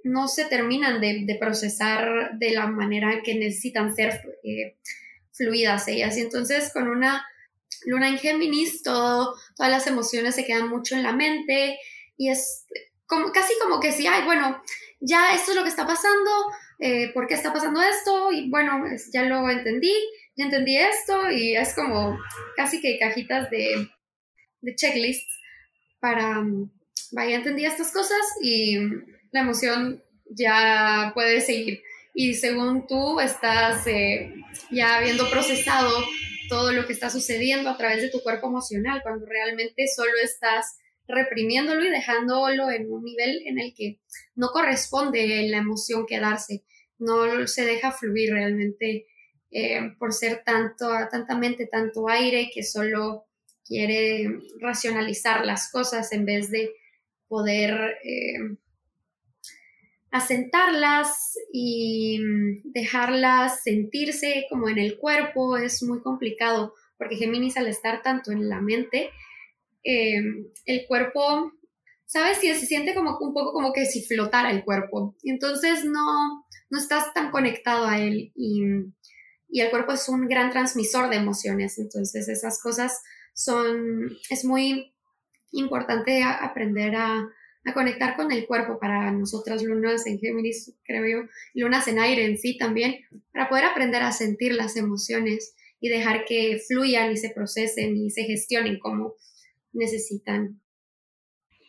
no 0.03 0.27
se 0.27 0.45
terminan 0.45 1.00
de, 1.00 1.38
procesar 1.39 2.38
de 2.38 2.51
la 2.51 2.67
manera 2.67 3.22
que 3.24 3.36
necesitan 3.36 3.95
ser 3.95 4.22
eh, 4.43 4.77
fluidas 5.31 5.88
ellas. 5.88 6.17
Y 6.17 6.22
entonces 6.22 6.72
con 6.74 6.88
una 6.88 7.25
luna 7.86 8.10
en 8.10 8.17
Géminis, 8.17 8.83
todas 8.83 9.36
las 9.57 9.88
emociones 9.88 10.36
se 10.36 10.45
quedan 10.45 10.69
mucho 10.69 10.95
en 10.95 11.03
la 11.03 11.13
mente 11.13 11.77
y 12.17 12.29
es 12.29 12.65
como, 13.05 13.31
casi 13.31 13.53
como 13.62 13.79
que 13.79 13.91
sí, 13.91 14.07
ay, 14.07 14.24
bueno, 14.25 14.62
ya 15.00 15.33
esto 15.33 15.51
es 15.51 15.57
lo 15.57 15.63
que 15.63 15.69
está 15.69 15.86
pasando, 15.86 16.31
eh, 16.79 17.12
¿por 17.13 17.27
qué 17.27 17.33
está 17.33 17.51
pasando 17.51 17.81
esto? 17.81 18.31
Y 18.31 18.50
bueno, 18.50 18.83
ya 19.12 19.24
lo 19.24 19.50
entendí, 19.50 19.93
ya 20.36 20.45
entendí 20.45 20.77
esto 20.77 21.29
y 21.29 21.55
es 21.55 21.74
como 21.74 22.17
casi 22.55 22.81
que 22.81 22.98
cajitas 23.00 23.50
de, 23.50 23.89
de 24.62 24.75
checklists 24.75 25.39
para, 26.00 26.43
vaya, 27.12 27.36
entendí 27.36 27.65
estas 27.65 27.91
cosas 27.91 28.22
y 28.41 28.77
la 29.34 29.42
emoción 29.42 30.02
ya 30.30 31.12
puede 31.13 31.42
seguir. 31.42 31.82
Y 32.13 32.36
según 32.36 32.88
tú 32.88 33.20
estás 33.20 33.86
eh, 33.88 34.34
ya 34.72 34.98
habiendo 34.98 35.30
procesado 35.30 35.92
todo 36.48 36.72
lo 36.72 36.86
que 36.86 36.94
está 36.94 37.10
sucediendo 37.10 37.70
a 37.70 37.78
través 37.78 38.02
de 38.02 38.10
tu 38.10 38.22
cuerpo 38.22 38.48
emocional, 38.48 39.02
cuando 39.02 39.25
realmente 39.25 39.88
solo 39.88 40.12
estás 40.24 40.78
reprimiéndolo 41.08 41.84
y 41.84 41.90
dejándolo 41.90 42.70
en 42.70 42.92
un 42.92 43.04
nivel 43.04 43.42
en 43.46 43.60
el 43.60 43.74
que 43.75 44.00
no 44.36 44.50
corresponde 44.50 45.48
la 45.50 45.58
emoción 45.58 46.06
quedarse, 46.06 46.63
no 47.00 47.48
se 47.48 47.66
deja 47.66 47.92
fluir 47.92 48.32
realmente 48.32 49.08
eh, 49.50 49.82
por 49.98 50.13
ser 50.13 50.44
tanto, 50.46 50.90
tanta 51.12 51.36
mente, 51.38 51.66
tanto 51.66 52.08
aire 52.08 52.52
que 52.54 52.63
solo 52.63 53.25
quiere 53.66 54.28
racionalizar 54.60 55.46
las 55.46 55.72
cosas 55.72 56.12
en 56.12 56.25
vez 56.25 56.52
de 56.52 56.72
poder 57.28 57.98
eh, 58.04 58.58
asentarlas 60.13 61.34
y 61.51 62.20
dejarlas 62.65 63.63
sentirse 63.63 64.46
como 64.48 64.70
en 64.70 64.77
el 64.77 65.00
cuerpo 65.00 65.58
es 65.58 65.82
muy 65.82 66.01
complicado 66.01 66.75
porque 67.00 67.15
Géminis 67.15 67.58
al 67.58 67.67
estar 67.67 68.03
tanto 68.03 68.32
en 68.32 68.48
la 68.48 68.62
mente, 68.62 69.10
em, 69.84 70.46
el 70.65 70.86
cuerpo, 70.88 71.51
¿sabes? 72.05 72.38
Si 72.38 72.48
se 72.53 72.67
siente 72.67 72.93
como 72.93 73.17
un 73.17 73.34
poco 73.34 73.53
como 73.53 73.74
que 73.74 73.88
si 73.88 74.03
flotara 74.03 74.51
el 74.51 74.63
cuerpo. 74.63 75.15
Entonces 75.24 75.84
no, 75.84 76.46
no 76.70 76.77
estás 76.77 77.12
tan 77.15 77.32
conectado 77.32 77.88
a 77.88 78.00
él 78.00 78.32
y, 78.36 78.62
y 79.50 79.62
el 79.62 79.72
cuerpo 79.72 79.93
es 79.93 80.08
un 80.08 80.27
gran 80.27 80.51
transmisor 80.51 81.10
de 81.10 81.15
emociones. 81.15 81.79
Entonces 81.79 82.29
esas 82.29 82.62
cosas 82.62 83.01
son, 83.34 84.12
es 84.29 84.46
muy 84.46 84.93
importante 85.51 86.24
aprender 86.24 86.96
a, 86.96 87.27
a 87.65 87.74
conectar 87.74 88.15
con 88.15 88.32
el 88.32 88.46
cuerpo 88.46 88.79
para 88.79 89.12
nosotras 89.12 89.63
lunas 89.63 90.05
en 90.05 90.20
Géminis, 90.20 90.74
creo 90.84 91.05
yo, 91.05 91.29
lunas 91.53 91.88
en 91.88 92.00
aire 92.00 92.25
en 92.25 92.38
sí 92.38 92.58
también, 92.58 93.05
para 93.32 93.50
poder 93.50 93.65
aprender 93.65 94.01
a 94.01 94.12
sentir 94.12 94.53
las 94.53 94.75
emociones 94.75 95.55
y 95.79 95.89
dejar 95.89 96.25
que 96.25 96.62
fluyan 96.67 97.12
y 97.12 97.17
se 97.17 97.29
procesen 97.29 97.96
y 97.98 98.10
se 98.10 98.24
gestionen 98.24 98.79
como 98.79 99.15
necesitan. 99.72 100.62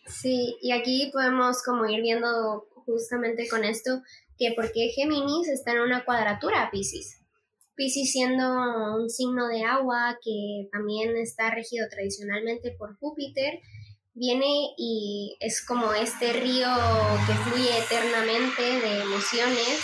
Sí, 0.07 0.57
y 0.61 0.73
aquí 0.73 1.11
podemos 1.13 1.63
como 1.63 1.87
ir 1.87 2.03
viendo 2.03 2.67
justamente 2.87 3.49
con 3.49 3.65
esto 3.65 4.03
que 4.39 4.53
porque 4.55 4.91
Géminis 4.95 5.49
está 5.49 5.73
en 5.73 5.81
una 5.81 6.05
cuadratura 6.05 6.63
a 6.63 6.71
Pisces. 6.71 7.21
Pisces 7.75 8.13
siendo 8.13 8.97
un 8.97 9.09
signo 9.09 9.49
de 9.49 9.65
agua 9.65 10.19
que 10.23 10.69
también 10.71 11.17
está 11.17 11.51
regido 11.51 11.89
tradicionalmente 11.89 12.73
por 12.73 12.97
Júpiter 12.99 13.61
viene 14.15 14.75
y 14.79 15.37
es 15.41 15.65
como 15.65 15.93
este 15.93 16.33
río 16.33 16.69
que 17.27 17.33
fluye 17.35 17.79
eternamente 17.79 18.63
de 18.63 19.01
emociones 19.01 19.81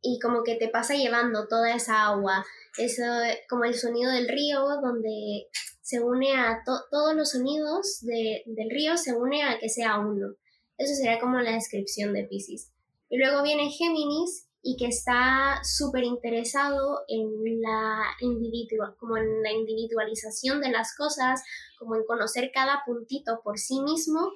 y 0.00 0.18
como 0.20 0.42
que 0.42 0.56
te 0.56 0.68
pasa 0.68 0.94
llevando 0.94 1.46
toda 1.48 1.74
esa 1.74 2.06
agua, 2.06 2.44
eso 2.78 3.02
como 3.48 3.64
el 3.64 3.74
sonido 3.74 4.10
del 4.10 4.28
río 4.28 4.60
donde 4.82 5.48
se 5.80 6.00
une 6.00 6.36
a 6.36 6.62
todos 6.64 7.14
los 7.14 7.30
sonidos 7.32 8.00
del 8.02 8.70
río 8.70 8.96
se 8.96 9.14
une 9.14 9.42
a 9.42 9.58
que 9.58 9.68
sea 9.68 9.98
uno. 9.98 10.34
Eso 10.78 10.94
sería 10.94 11.20
como 11.20 11.38
la 11.38 11.52
descripción 11.52 12.12
de 12.14 12.24
Pisces. 12.24 12.72
Y 13.10 13.18
luego 13.18 13.42
viene 13.42 13.70
Géminis 13.70 14.48
y 14.62 14.76
que 14.76 14.86
está 14.86 15.60
súper 15.64 16.04
interesado 16.04 17.00
en 17.08 17.60
la, 17.60 18.00
individual, 18.20 18.94
como 18.96 19.16
en 19.16 19.42
la 19.42 19.50
individualización 19.50 20.60
de 20.60 20.70
las 20.70 20.94
cosas, 20.96 21.42
como 21.78 21.96
en 21.96 22.04
conocer 22.04 22.52
cada 22.54 22.82
puntito 22.86 23.40
por 23.42 23.58
sí 23.58 23.80
mismo, 23.80 24.30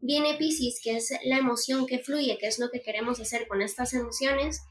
viene 0.00 0.36
Pisces, 0.38 0.80
que 0.82 0.96
es 0.96 1.12
la 1.24 1.38
emoción 1.38 1.86
que 1.86 1.98
fluye, 1.98 2.38
que 2.38 2.46
es 2.46 2.58
lo 2.58 2.70
que 2.70 2.80
queremos 2.80 3.20
hacer 3.20 3.46
con 3.46 3.60
estas 3.60 3.92
emociones. 3.92 4.62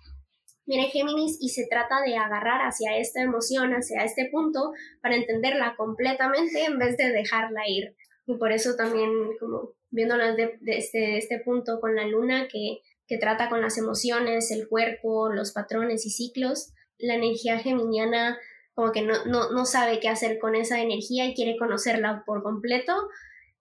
Viene 0.65 0.89
Géminis 0.89 1.37
y 1.39 1.49
se 1.49 1.67
trata 1.69 2.01
de 2.01 2.17
agarrar 2.17 2.61
hacia 2.61 2.97
esta 2.97 3.21
emoción, 3.21 3.73
hacia 3.73 4.03
este 4.03 4.29
punto, 4.31 4.71
para 5.01 5.15
entenderla 5.15 5.75
completamente 5.77 6.65
en 6.65 6.79
vez 6.79 6.97
de 6.97 7.11
dejarla 7.11 7.61
ir. 7.67 7.95
Y 8.25 8.37
por 8.37 8.51
eso 8.51 8.75
también, 8.75 9.11
como 9.39 9.73
viéndola 9.91 10.35
de, 10.35 10.57
este, 10.65 11.19
este 11.19 11.39
punto 11.39 11.79
con 11.79 11.95
la 11.95 12.07
luna, 12.07 12.47
que 12.51 12.79
que 13.07 13.17
trata 13.17 13.49
con 13.49 13.61
las 13.61 13.77
emociones, 13.77 14.51
el 14.51 14.67
cuerpo, 14.67 15.29
los 15.29 15.51
patrones 15.51 16.05
y 16.05 16.09
ciclos. 16.09 16.73
La 16.97 17.15
energía 17.15 17.59
geminiana 17.59 18.37
como 18.73 18.91
que 18.91 19.03
no, 19.03 19.65
sabe 19.65 19.99
qué 19.99 20.09
hacer 20.09 20.37
con 20.37 20.53
esa 20.53 20.81
energía 20.81 21.25
y 21.25 21.33
quiere 21.33 21.57
conocerla 21.57 22.23
por 22.25 22.43
completo 22.43 22.93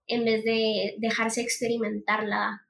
en 0.07 0.25
vez 0.25 0.45
de 0.45 0.97
dejarse 0.99 1.41
experimentarla. 1.41 2.67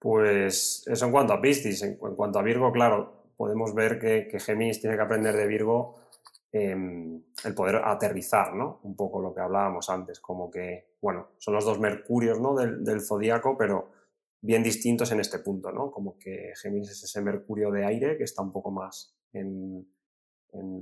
Pues 0.00 0.84
eso 0.86 1.06
en 1.06 1.12
cuanto 1.12 1.32
a 1.32 1.40
Piscis. 1.40 1.82
En, 1.82 1.96
cuanto 1.96 2.38
a 2.38 2.42
Virgo, 2.42 2.72
claro, 2.72 3.30
podemos 3.36 3.74
ver 3.74 3.98
que, 3.98 4.26
que 4.28 4.40
Géminis 4.40 4.80
tiene 4.80 4.96
que 4.96 5.02
aprender 5.02 5.36
de 5.36 5.46
Virgo 5.46 6.03
Em, 6.56 7.20
el 7.42 7.52
poder 7.52 7.82
aterrizar, 7.84 8.54
¿no? 8.54 8.78
Un 8.84 8.94
poco 8.94 9.20
lo 9.20 9.34
que 9.34 9.40
hablábamos 9.40 9.90
antes, 9.90 10.20
como 10.20 10.48
que, 10.52 10.94
bueno, 11.02 11.30
son 11.36 11.54
los 11.54 11.64
dos 11.64 11.80
mercurios, 11.80 12.38
¿no? 12.38 12.54
Del, 12.54 13.00
zodíaco, 13.00 13.58
pero 13.58 13.90
bien 14.40 14.62
distintos 14.62 15.10
en 15.10 15.18
este 15.18 15.40
punto, 15.40 15.72
¿no? 15.72 15.90
Como 15.90 16.16
que 16.16 16.52
Géminis 16.54 16.92
es 16.92 17.02
ese 17.02 17.20
mercurio 17.22 17.72
de 17.72 17.84
aire 17.84 18.16
que 18.16 18.22
está 18.22 18.40
un 18.40 18.52
poco 18.52 18.70
más 18.70 19.16
en, 19.32 19.84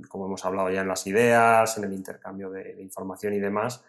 como 0.07 0.27
hemos 0.27 0.45
hablado 0.45 0.69
ya, 0.69 0.81
en 0.81 0.87
las 0.87 1.07
ideas, 1.07 1.75
en 1.79 1.85
el 1.85 1.93
intercambio 1.93 2.51
de, 2.51 2.79
información 2.79 3.33
y 3.33 3.39
demás, 3.39 3.83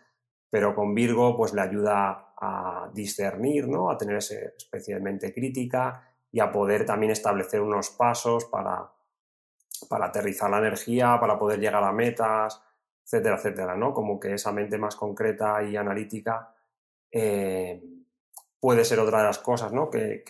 pero 0.48 0.74
con 0.74 0.94
Virgo 0.94 1.36
pues 1.36 1.52
le 1.52 1.60
ayuda 1.60 2.32
a 2.40 2.90
discernir, 2.94 3.68
¿no? 3.68 3.90
A 3.90 3.98
tener 3.98 4.16
esa 4.16 4.36
especie 4.56 4.98
crítica 5.34 6.14
y 6.32 6.40
a 6.40 6.50
poder 6.50 6.86
también 6.86 7.12
establecer 7.12 7.60
unos 7.60 7.90
pasos 7.90 8.46
para 8.46 8.93
para 9.88 10.07
aterrizar 10.07 10.50
la 10.50 10.59
energía, 10.59 11.19
para 11.21 11.38
poder 11.38 11.61
llegar 11.61 11.83
a 11.83 11.93
metas, 11.93 12.61
etcétera, 13.04 13.37
etcétera, 13.37 13.76
¿no? 13.76 13.93
Como 13.93 14.19
que 14.19 14.35
esa 14.35 14.52
mente 14.52 14.78
más 14.78 14.97
concreta 14.97 15.62
y 15.62 15.76
analítica 15.76 16.54
eh, 17.11 17.83
puede 18.59 18.85
ser 18.85 18.99
otra 18.99 19.19
de 19.19 19.25
las 19.25 19.38
cosas, 19.38 19.73
¿no? 19.73 19.90
Que, 19.90 20.25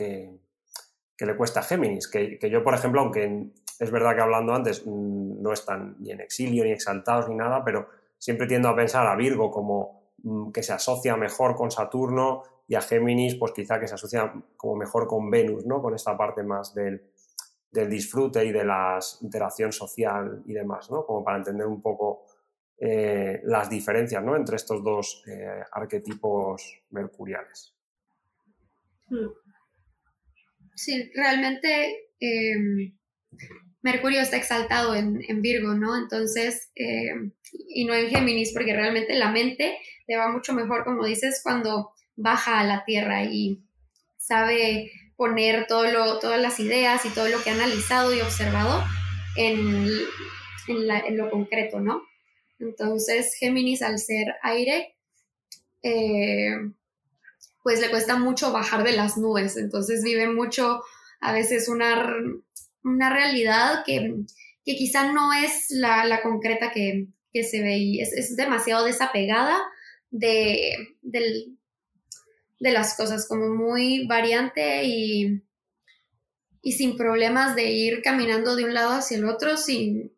le 1.19 1.37
cuesta 1.37 1.61
a 1.61 1.63
Géminis, 1.63 2.09
que, 2.09 2.39
yo, 2.51 2.63
por 2.63 2.75
ejemplo, 2.75 3.01
aunque 3.01 3.53
es 3.79 3.91
verdad 3.91 4.15
que 4.15 4.21
hablando 4.21 4.53
antes 4.53 4.83
mm, 4.85 5.41
no 5.41 5.53
están 5.53 5.97
ni 6.01 6.11
en 6.11 6.21
exilio, 6.21 6.65
ni 6.65 6.73
exaltados, 6.73 7.29
ni 7.29 7.37
nada, 7.37 7.65
pero 7.65 7.89
siempre 8.19 8.47
tiendo 8.47 8.69
a 8.69 8.77
pensar 8.77 9.07
a 9.07 9.17
Virgo 9.17 9.51
como 9.51 10.13
mm, 10.23 10.51
que 10.51 10.63
se 10.63 10.73
asocia 10.73 11.17
mejor 11.17 11.55
con 11.55 11.71
Saturno 11.71 12.43
y 12.67 12.75
a 12.75 12.83
Géminis, 12.83 13.37
pues 13.37 13.53
quizá 13.53 13.79
que 13.79 13.89
se 13.89 13.95
asocia 13.95 14.33
como 14.57 14.77
mejor 14.77 15.07
con 15.07 15.31
Venus, 15.31 15.65
¿no? 15.65 15.81
Con 15.81 15.95
esta 15.95 16.17
parte 16.17 16.43
más 16.43 16.75
del, 16.75 17.13
del 17.75 17.90
disfrute 17.90 18.45
y 18.45 18.52
de 18.52 18.64
la 18.64 19.00
interacción 19.21 19.73
social 19.73 20.43
y 20.47 20.52
demás, 20.52 20.88
¿no? 20.93 21.04
Como 21.04 21.25
para 21.25 21.38
entender 21.38 21.66
un 21.66 21.83
poco 21.83 22.25
eh, 22.78 23.40
las 23.45 23.69
diferencias 23.69 24.23
¿no? 24.23 24.37
entre 24.37 24.57
estos 24.57 24.83
dos 24.83 25.25
eh, 25.26 25.62
arquetipos 25.73 26.83
mercuriales. 26.90 27.75
Hmm. 29.09 29.26
Sí, 30.76 31.11
realmente 31.14 32.11
em, 32.21 32.97
Mercurio 33.83 34.21
está 34.21 34.37
exaltado 34.37 34.95
en, 34.95 35.43
Virgo, 35.43 35.75
¿no? 35.75 35.97
Entonces, 35.97 36.71
em, 36.76 37.33
y 37.52 37.85
no 37.87 37.95
en 37.95 38.09
Géminis, 38.09 38.52
porque 38.52 38.73
realmente 38.73 39.14
la 39.14 39.31
mente 39.31 39.78
le 40.07 40.16
va 40.16 40.31
mucho 40.31 40.52
mejor, 40.52 40.85
como 40.85 41.04
dices, 41.04 41.40
cuando 41.43 41.93
baja 42.16 42.61
a 42.61 42.64
la 42.64 42.85
tierra 42.85 43.25
y 43.25 43.64
sabe 44.16 44.90
poner 45.16 45.66
todo 45.66 45.85
lo, 45.90 46.18
todas 46.18 46.40
las 46.40 46.59
ideas 46.61 47.04
y 47.04 47.11
todo 47.11 47.28
lo 47.28 47.42
que 47.42 47.50
ha 47.50 47.54
analizado 47.54 48.14
y 48.14 48.21
observado 48.21 48.83
en, 49.37 49.88
en, 50.68 51.16
lo 51.16 51.30
concreto, 51.30 51.80
¿no? 51.80 52.02
Entonces, 52.59 53.35
Géminis, 53.38 53.83
al 53.83 53.99
ser 53.99 54.35
aire, 54.42 54.97
eh, 55.83 56.54
pues 57.62 57.80
le 57.80 57.90
cuesta 57.90 58.16
mucho 58.18 58.52
bajar 58.52 58.85
de 58.85 58.92
las 58.92 59.16
nubes, 59.16 59.56
entonces 59.56 60.02
vive 60.02 60.28
mucho, 60.28 60.83
a 61.21 61.33
veces 61.33 61.68
una, 61.68 62.14
una 62.83 63.11
realidad 63.11 63.83
que, 63.85 64.25
quizá 64.64 65.12
no 65.12 65.33
es 65.33 65.66
la, 65.71 66.21
concreta 66.23 66.71
que, 66.73 67.09
se 67.42 67.62
ve 67.62 67.78
y 67.78 68.00
es, 68.00 68.37
demasiado 68.37 68.85
desapegada 68.85 69.59
de, 70.11 70.73
de 72.64 72.73
las 72.73 72.97
cosas, 72.97 73.28
como 73.28 73.50
muy 73.50 74.06
variante 74.06 74.85
y, 74.85 75.42
y 76.62 76.73
sin 76.73 76.97
problemas 76.97 77.54
de 77.54 77.71
ir 77.71 78.00
caminando 78.02 78.56
de 78.56 78.64
un 78.64 78.73
lado 78.73 78.92
hacia 78.92 79.18
el 79.18 79.26
otro 79.26 79.59
sin, 79.59 80.16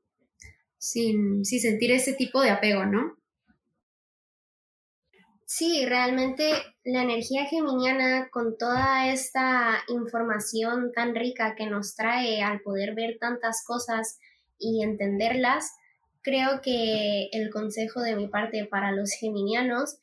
sin, 0.79 1.45
sentir 1.45 1.91
ese 1.91 2.13
tipo 2.13 2.41
de 2.41 2.51
apego, 2.51 2.87
¿no? 2.87 3.17
Sí, 5.45 5.85
realmente 5.87 6.53
la 6.85 7.03
energía 7.03 7.47
geminiana 7.47 8.29
con 8.31 8.57
toda 8.57 9.13
esta 9.13 9.83
información 9.89 10.93
tan 10.93 11.17
rica 11.17 11.57
que 11.57 11.67
nos 11.67 11.97
trae 11.97 12.43
al 12.43 12.61
poder 12.61 12.95
ver 12.95 13.19
tantas 13.19 13.65
cosas 13.65 14.21
y 14.57 14.85
entenderlas, 14.85 15.73
creo 16.23 16.61
que 16.63 17.29
el 17.33 17.51
consejo 17.51 18.03
de 18.03 18.15
mi 18.15 18.29
parte 18.29 18.67
para 18.67 18.93
los 18.93 19.11
geminianos 19.19 19.99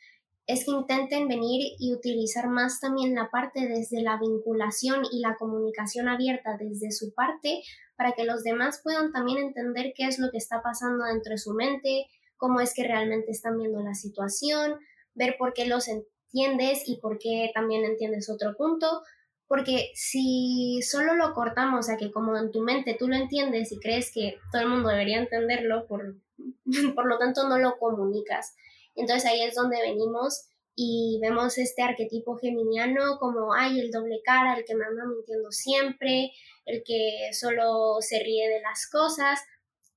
es 0.45 0.65
que 0.65 0.71
intenten 0.71 1.27
venir 1.27 1.73
y 1.79 1.93
utilizar 1.93 2.49
más 2.49 2.79
también 2.79 3.15
la 3.15 3.29
parte 3.29 3.67
desde 3.67 4.01
la 4.01 4.17
vinculación 4.19 5.03
y 5.11 5.19
la 5.21 5.35
comunicación 5.37 6.09
abierta 6.09 6.57
desde 6.59 6.91
su 6.91 7.13
parte 7.13 7.63
para 7.95 8.11
que 8.11 8.25
los 8.25 8.43
demás 8.43 8.81
puedan 8.83 9.11
también 9.11 9.37
entender 9.37 9.93
qué 9.95 10.05
es 10.05 10.19
lo 10.19 10.31
que 10.31 10.37
está 10.37 10.61
pasando 10.61 11.05
dentro 11.05 11.31
de 11.31 11.37
su 11.37 11.53
mente, 11.53 12.07
cómo 12.35 12.59
es 12.59 12.73
que 12.73 12.83
realmente 12.83 13.31
están 13.31 13.57
viendo 13.57 13.81
la 13.81 13.93
situación, 13.93 14.79
ver 15.13 15.35
por 15.37 15.53
qué 15.53 15.65
los 15.65 15.87
entiendes 15.87 16.83
y 16.87 16.97
por 16.97 17.19
qué 17.19 17.51
también 17.53 17.85
entiendes 17.85 18.29
otro 18.29 18.55
punto, 18.57 19.01
porque 19.47 19.91
si 19.93 20.81
solo 20.81 21.15
lo 21.15 21.33
cortamos 21.33 21.89
a 21.89 21.95
que 21.95 22.11
como 22.11 22.35
en 22.35 22.51
tu 22.51 22.61
mente 22.61 22.95
tú 22.97 23.07
lo 23.07 23.15
entiendes 23.15 23.71
y 23.71 23.79
crees 23.79 24.11
que 24.13 24.39
todo 24.51 24.61
el 24.61 24.67
mundo 24.67 24.89
debería 24.89 25.19
entenderlo, 25.19 25.87
por, 25.87 26.17
por 26.95 27.05
lo 27.05 27.17
tanto 27.17 27.47
no 27.47 27.57
lo 27.59 27.77
comunicas. 27.77 28.55
Entonces 28.95 29.29
ahí 29.29 29.41
es 29.43 29.55
donde 29.55 29.81
venimos 29.81 30.47
y 30.75 31.19
vemos 31.21 31.57
este 31.57 31.83
arquetipo 31.83 32.37
geminiano 32.37 33.17
como, 33.19 33.53
ay, 33.53 33.79
el 33.79 33.91
doble 33.91 34.21
cara, 34.23 34.57
el 34.57 34.65
que 34.65 34.75
me 34.75 34.85
anda 34.85 35.05
mintiendo 35.05 35.51
siempre, 35.51 36.31
el 36.65 36.83
que 36.83 37.29
solo 37.33 37.97
se 37.99 38.19
ríe 38.19 38.49
de 38.49 38.61
las 38.61 38.89
cosas, 38.89 39.39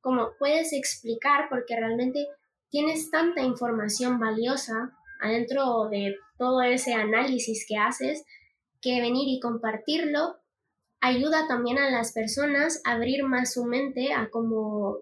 como 0.00 0.30
puedes 0.38 0.72
explicar 0.72 1.48
porque 1.48 1.76
realmente 1.76 2.26
tienes 2.70 3.10
tanta 3.10 3.42
información 3.42 4.18
valiosa 4.18 4.92
adentro 5.20 5.88
de 5.88 6.16
todo 6.38 6.62
ese 6.62 6.92
análisis 6.92 7.64
que 7.66 7.76
haces 7.76 8.24
que 8.82 9.00
venir 9.00 9.28
y 9.28 9.40
compartirlo 9.40 10.36
ayuda 11.00 11.46
también 11.48 11.78
a 11.78 11.90
las 11.90 12.12
personas 12.12 12.80
a 12.84 12.92
abrir 12.92 13.24
más 13.24 13.54
su 13.54 13.64
mente 13.64 14.12
a 14.12 14.28
cómo 14.30 14.99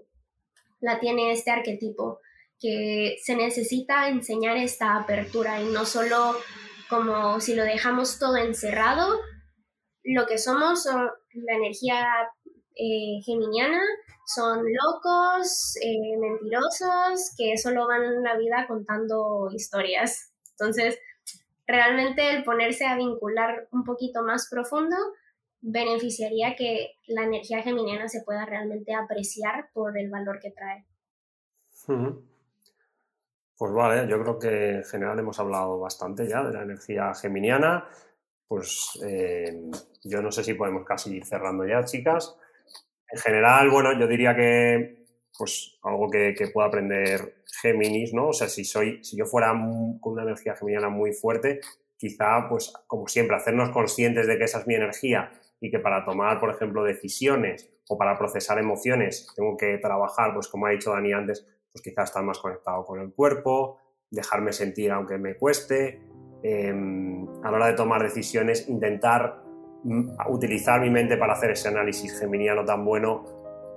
la 0.81 1.01
tiene 1.01 1.33
este 1.33 1.51
arquetipo 1.51 2.21
que 2.65 3.19
se 3.23 3.37
necesita 3.37 4.09
enseñar 4.09 4.57
esta 4.57 4.97
apertura 4.97 5.61
y 5.61 5.67
no 5.67 5.85
solo 5.85 6.35
como 6.89 7.39
si 7.39 7.55
lo 7.55 7.63
dejamos 7.63 8.19
todo 8.19 8.39
encerrado, 8.39 9.21
lo 10.03 10.25
que 10.27 10.39
somos 10.39 10.87
la 10.87 11.55
energía 11.57 12.07
eh, 12.75 13.21
geminiana 13.23 13.83
son 14.25 14.65
locos, 14.65 15.77
eh, 15.83 16.17
mentirosos, 16.19 17.35
que 17.37 17.59
solo 17.59 17.87
van 17.87 18.23
la 18.23 18.39
vida 18.39 18.65
contando 18.67 19.51
historias. 19.53 20.33
Entonces, 20.53 20.99
realmente 21.67 22.31
el 22.31 22.45
ponerse 22.45 22.87
a 22.87 22.97
vincular 22.97 23.69
un 23.73 23.85
poquito 23.85 24.23
más 24.23 24.49
profundo 24.51 24.97
beneficiaría 25.61 26.57
que 26.57 26.95
la 27.09 27.25
energía 27.25 27.61
geminiana 27.61 28.09
se 28.09 28.23
pueda 28.23 28.47
realmente 28.47 28.95
apreciar 28.95 29.69
por 29.75 29.99
el 29.99 30.09
valor 30.09 30.39
que 30.41 30.51
trae. 30.51 30.87
Pues 33.57 33.73
vale, 33.73 34.09
yo 34.09 34.21
creo 34.21 34.39
que 34.39 34.71
en 34.77 34.85
general 34.85 35.19
hemos 35.19 35.39
hablado 35.39 35.79
bastante 35.79 36.29
ya 36.29 36.43
de 36.43 36.53
la 36.53 36.63
energía 36.63 37.13
geminiana. 37.15 37.89
Pues 38.47 39.01
eh, 39.07 39.71
yo 40.03 40.23
no 40.23 40.31
sé 40.31 40.45
si 40.45 40.55
podemos 40.55 40.85
casi 40.85 41.17
ir 41.17 41.25
cerrando 41.25 41.67
ya, 41.67 41.85
chicas. 41.85 42.37
En 43.09 43.21
general, 43.21 43.71
bueno, 43.71 43.99
yo 43.99 44.07
diría 44.07 44.35
que 44.35 45.05
pues 45.37 45.79
algo 45.83 46.09
que, 46.11 46.35
que 46.35 46.49
pueda 46.49 46.69
aprender 46.69 47.45
Géminis, 47.61 48.13
¿no? 48.13 48.29
O 48.29 48.33
sea, 48.33 48.49
si 48.49 48.65
soy, 48.65 49.03
si 49.03 49.17
yo 49.17 49.27
fuera 49.27 49.53
con 50.01 50.13
una 50.13 50.23
energía 50.23 50.55
geminiana 50.55 50.89
muy 50.89 51.13
fuerte, 51.13 51.61
quizá, 51.97 52.47
pues, 52.49 52.73
como 52.87 53.09
siempre, 53.09 53.37
hacernos 53.37 53.71
conscientes 53.71 54.27
de 54.27 54.37
que 54.39 54.45
esa 54.45 54.61
es 54.61 54.67
mi 54.67 54.75
energía 54.75 55.31
y 55.61 55.71
que 55.71 55.79
para 55.79 56.05
tomar, 56.05 56.41
por 56.41 56.51
ejemplo, 56.51 56.85
decisiones 56.85 57.71
o 57.89 57.97
para 57.97 58.19
procesar 58.19 58.59
emociones 58.59 59.27
tengo 59.35 59.57
que 59.57 59.79
trabajar, 59.79 60.35
pues 60.35 60.49
como 60.49 60.67
ha 60.67 60.71
dicho 60.71 60.91
Dani 60.91 61.13
antes, 61.13 61.47
pues 61.75 61.83
quizás 61.83 62.11
estar 62.11 62.23
más 62.23 62.39
conectado 62.39 62.85
con 62.85 63.01
el 63.01 63.13
cuerpo, 63.13 63.79
dejarme 64.09 64.53
sentir 64.53 64.93
aunque 64.93 65.19
me 65.19 65.37
cueste, 65.37 66.01
em, 66.41 67.27
a 67.43 67.51
la 67.51 67.57
hora 67.57 67.67
de 67.67 67.73
tomar 67.73 68.01
decisiones, 68.01 68.69
intentar 68.69 69.43
mm, 69.83 70.11
utilizar 70.31 70.81
mi 70.81 70.89
mente 70.89 71.17
para 71.17 71.33
hacer 71.33 71.51
ese 71.51 71.69
análisis 71.69 72.17
geminiano 72.19 72.65
tan 72.65 72.85
bueno 72.85 73.25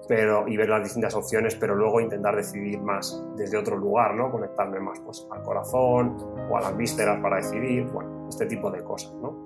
pero, 0.08 0.48
y 0.48 0.56
ver 0.56 0.70
las 0.70 0.84
distintas 0.84 1.16
opciones, 1.16 1.56
pero 1.56 1.76
luego 1.76 2.00
intentar 2.00 2.36
decidir 2.36 2.80
más 2.80 3.22
desde 3.36 3.58
otro 3.58 3.76
lugar, 3.76 4.14
¿no? 4.14 4.32
Conectarme 4.32 4.80
más 4.80 5.00
pues, 5.02 5.28
al 5.32 5.42
corazón 5.42 6.18
o 6.50 6.56
a 6.56 6.62
las 6.62 6.78
vísceras 6.78 7.20
para 7.20 7.38
decidir, 7.38 7.84
bueno, 7.88 8.28
este 8.30 8.46
tipo 8.46 8.72
de 8.72 8.84
cosas, 8.84 9.14
¿no? 9.16 9.44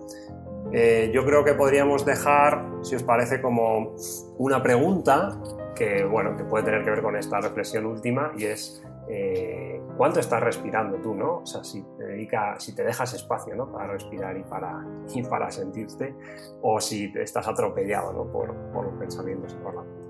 Eh, 0.74 1.12
yo 1.14 1.26
creo 1.26 1.44
que 1.44 1.54
podríamos 1.54 2.06
dejar, 2.06 2.66
si 2.82 2.96
os 2.96 3.04
parece, 3.04 3.42
como 3.42 3.96
una 4.38 4.64
pregunta 4.64 5.38
que, 5.76 6.04
bueno, 6.06 6.36
que 6.38 6.44
puede 6.44 6.64
tener 6.64 6.84
que 6.84 6.92
ver 6.92 7.02
con 7.02 7.16
esta 7.16 7.42
reflexión 7.42 7.86
última 7.86 8.32
y 8.38 8.46
es 8.46 8.84
eh, 9.10 9.82
cuánto 9.98 10.20
estás 10.20 10.42
respirando 10.42 10.98
tú, 10.98 11.14
¿no? 11.14 11.40
O 11.40 11.46
sea, 11.46 11.64
si 11.64 11.84
te, 11.98 12.06
dedica, 12.06 12.60
si 12.60 12.74
te 12.74 12.84
dejas 12.84 13.14
espacio, 13.14 13.56
¿no? 13.56 13.72
Para 13.72 13.88
respirar 13.88 14.38
y 14.38 14.44
para, 14.44 14.86
y 15.14 15.24
para 15.24 15.52
sentirte 15.52 16.16
o 16.62 16.80
si 16.80 17.12
estás 17.16 17.48
atropellado, 17.48 18.14
¿no? 18.14 18.32
Por, 18.32 18.56
por 18.72 18.86
los 18.86 18.94
pensamientos 18.96 19.54
y 19.54 19.64
por 19.64 19.76
la 19.76 19.82
mente. 19.82 20.02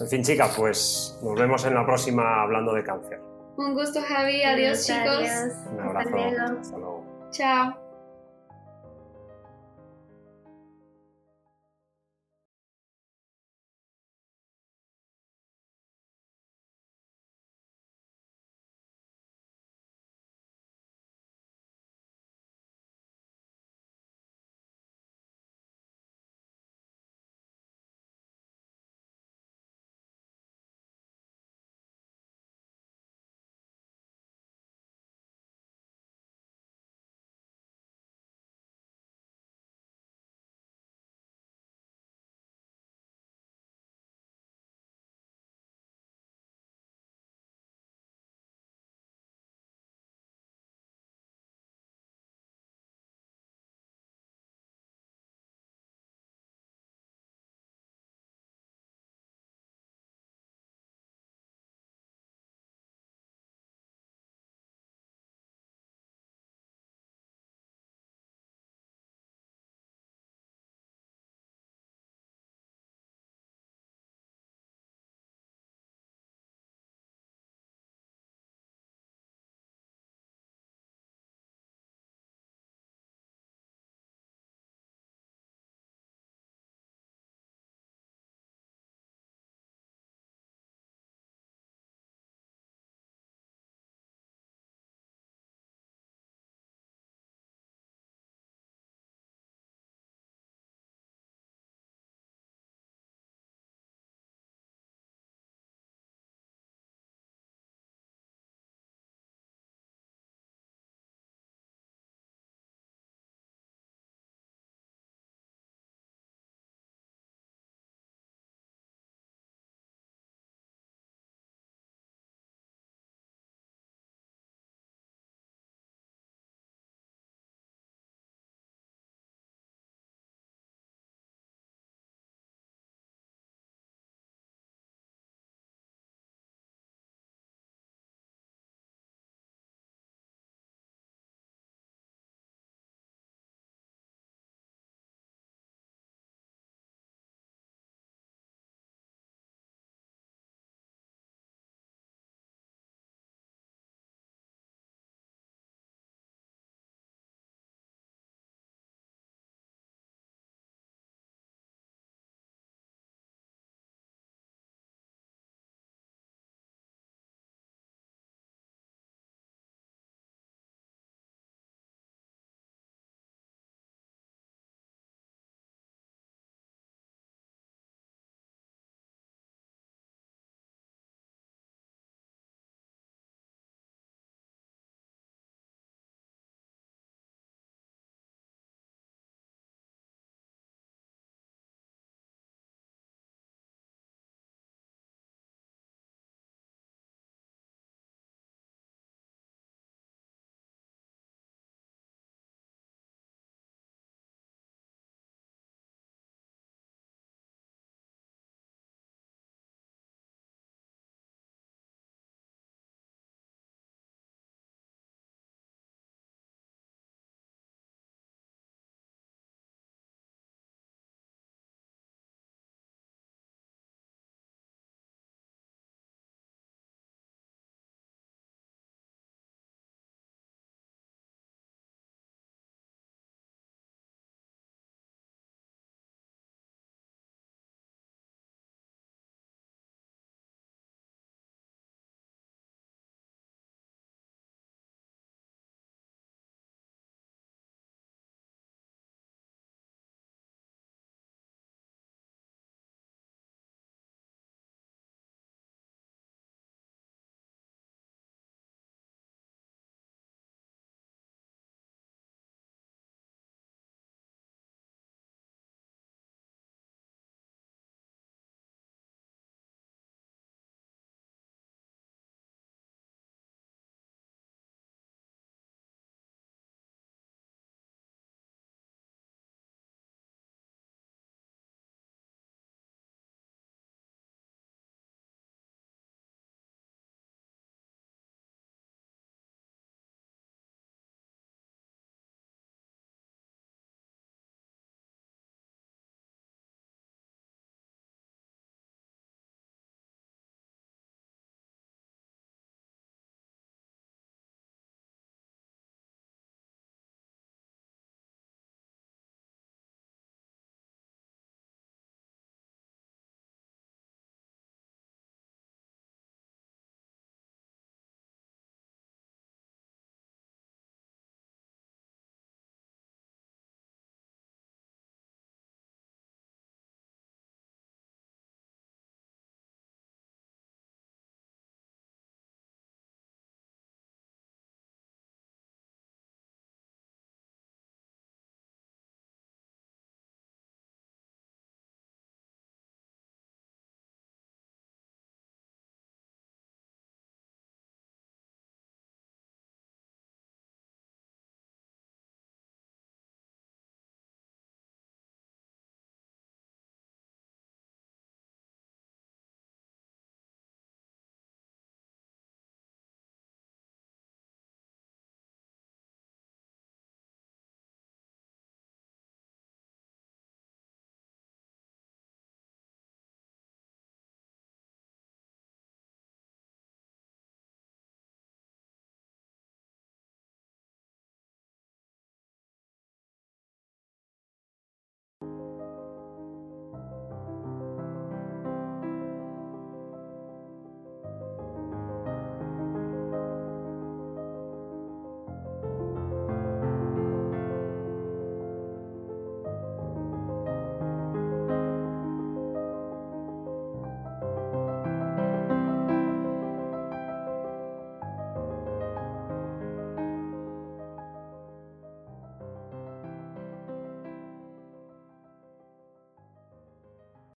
En 0.00 0.08
fin, 0.08 0.22
chicas, 0.22 0.54
pues 0.56 1.18
nos 1.22 1.38
vemos 1.38 1.64
en 1.64 1.74
la 1.74 1.86
próxima 1.86 2.42
hablando 2.42 2.74
de 2.74 2.84
cáncer. 2.84 3.20
Un 3.56 3.74
gusto, 3.74 4.00
Javi. 4.00 4.42
Adiós, 4.42 4.86
chicos. 4.86 5.24
Un 5.72 5.80
abrazo. 5.80 6.16
Hasta 6.60 6.78
luego. 6.78 7.04
Chao. 7.30 7.87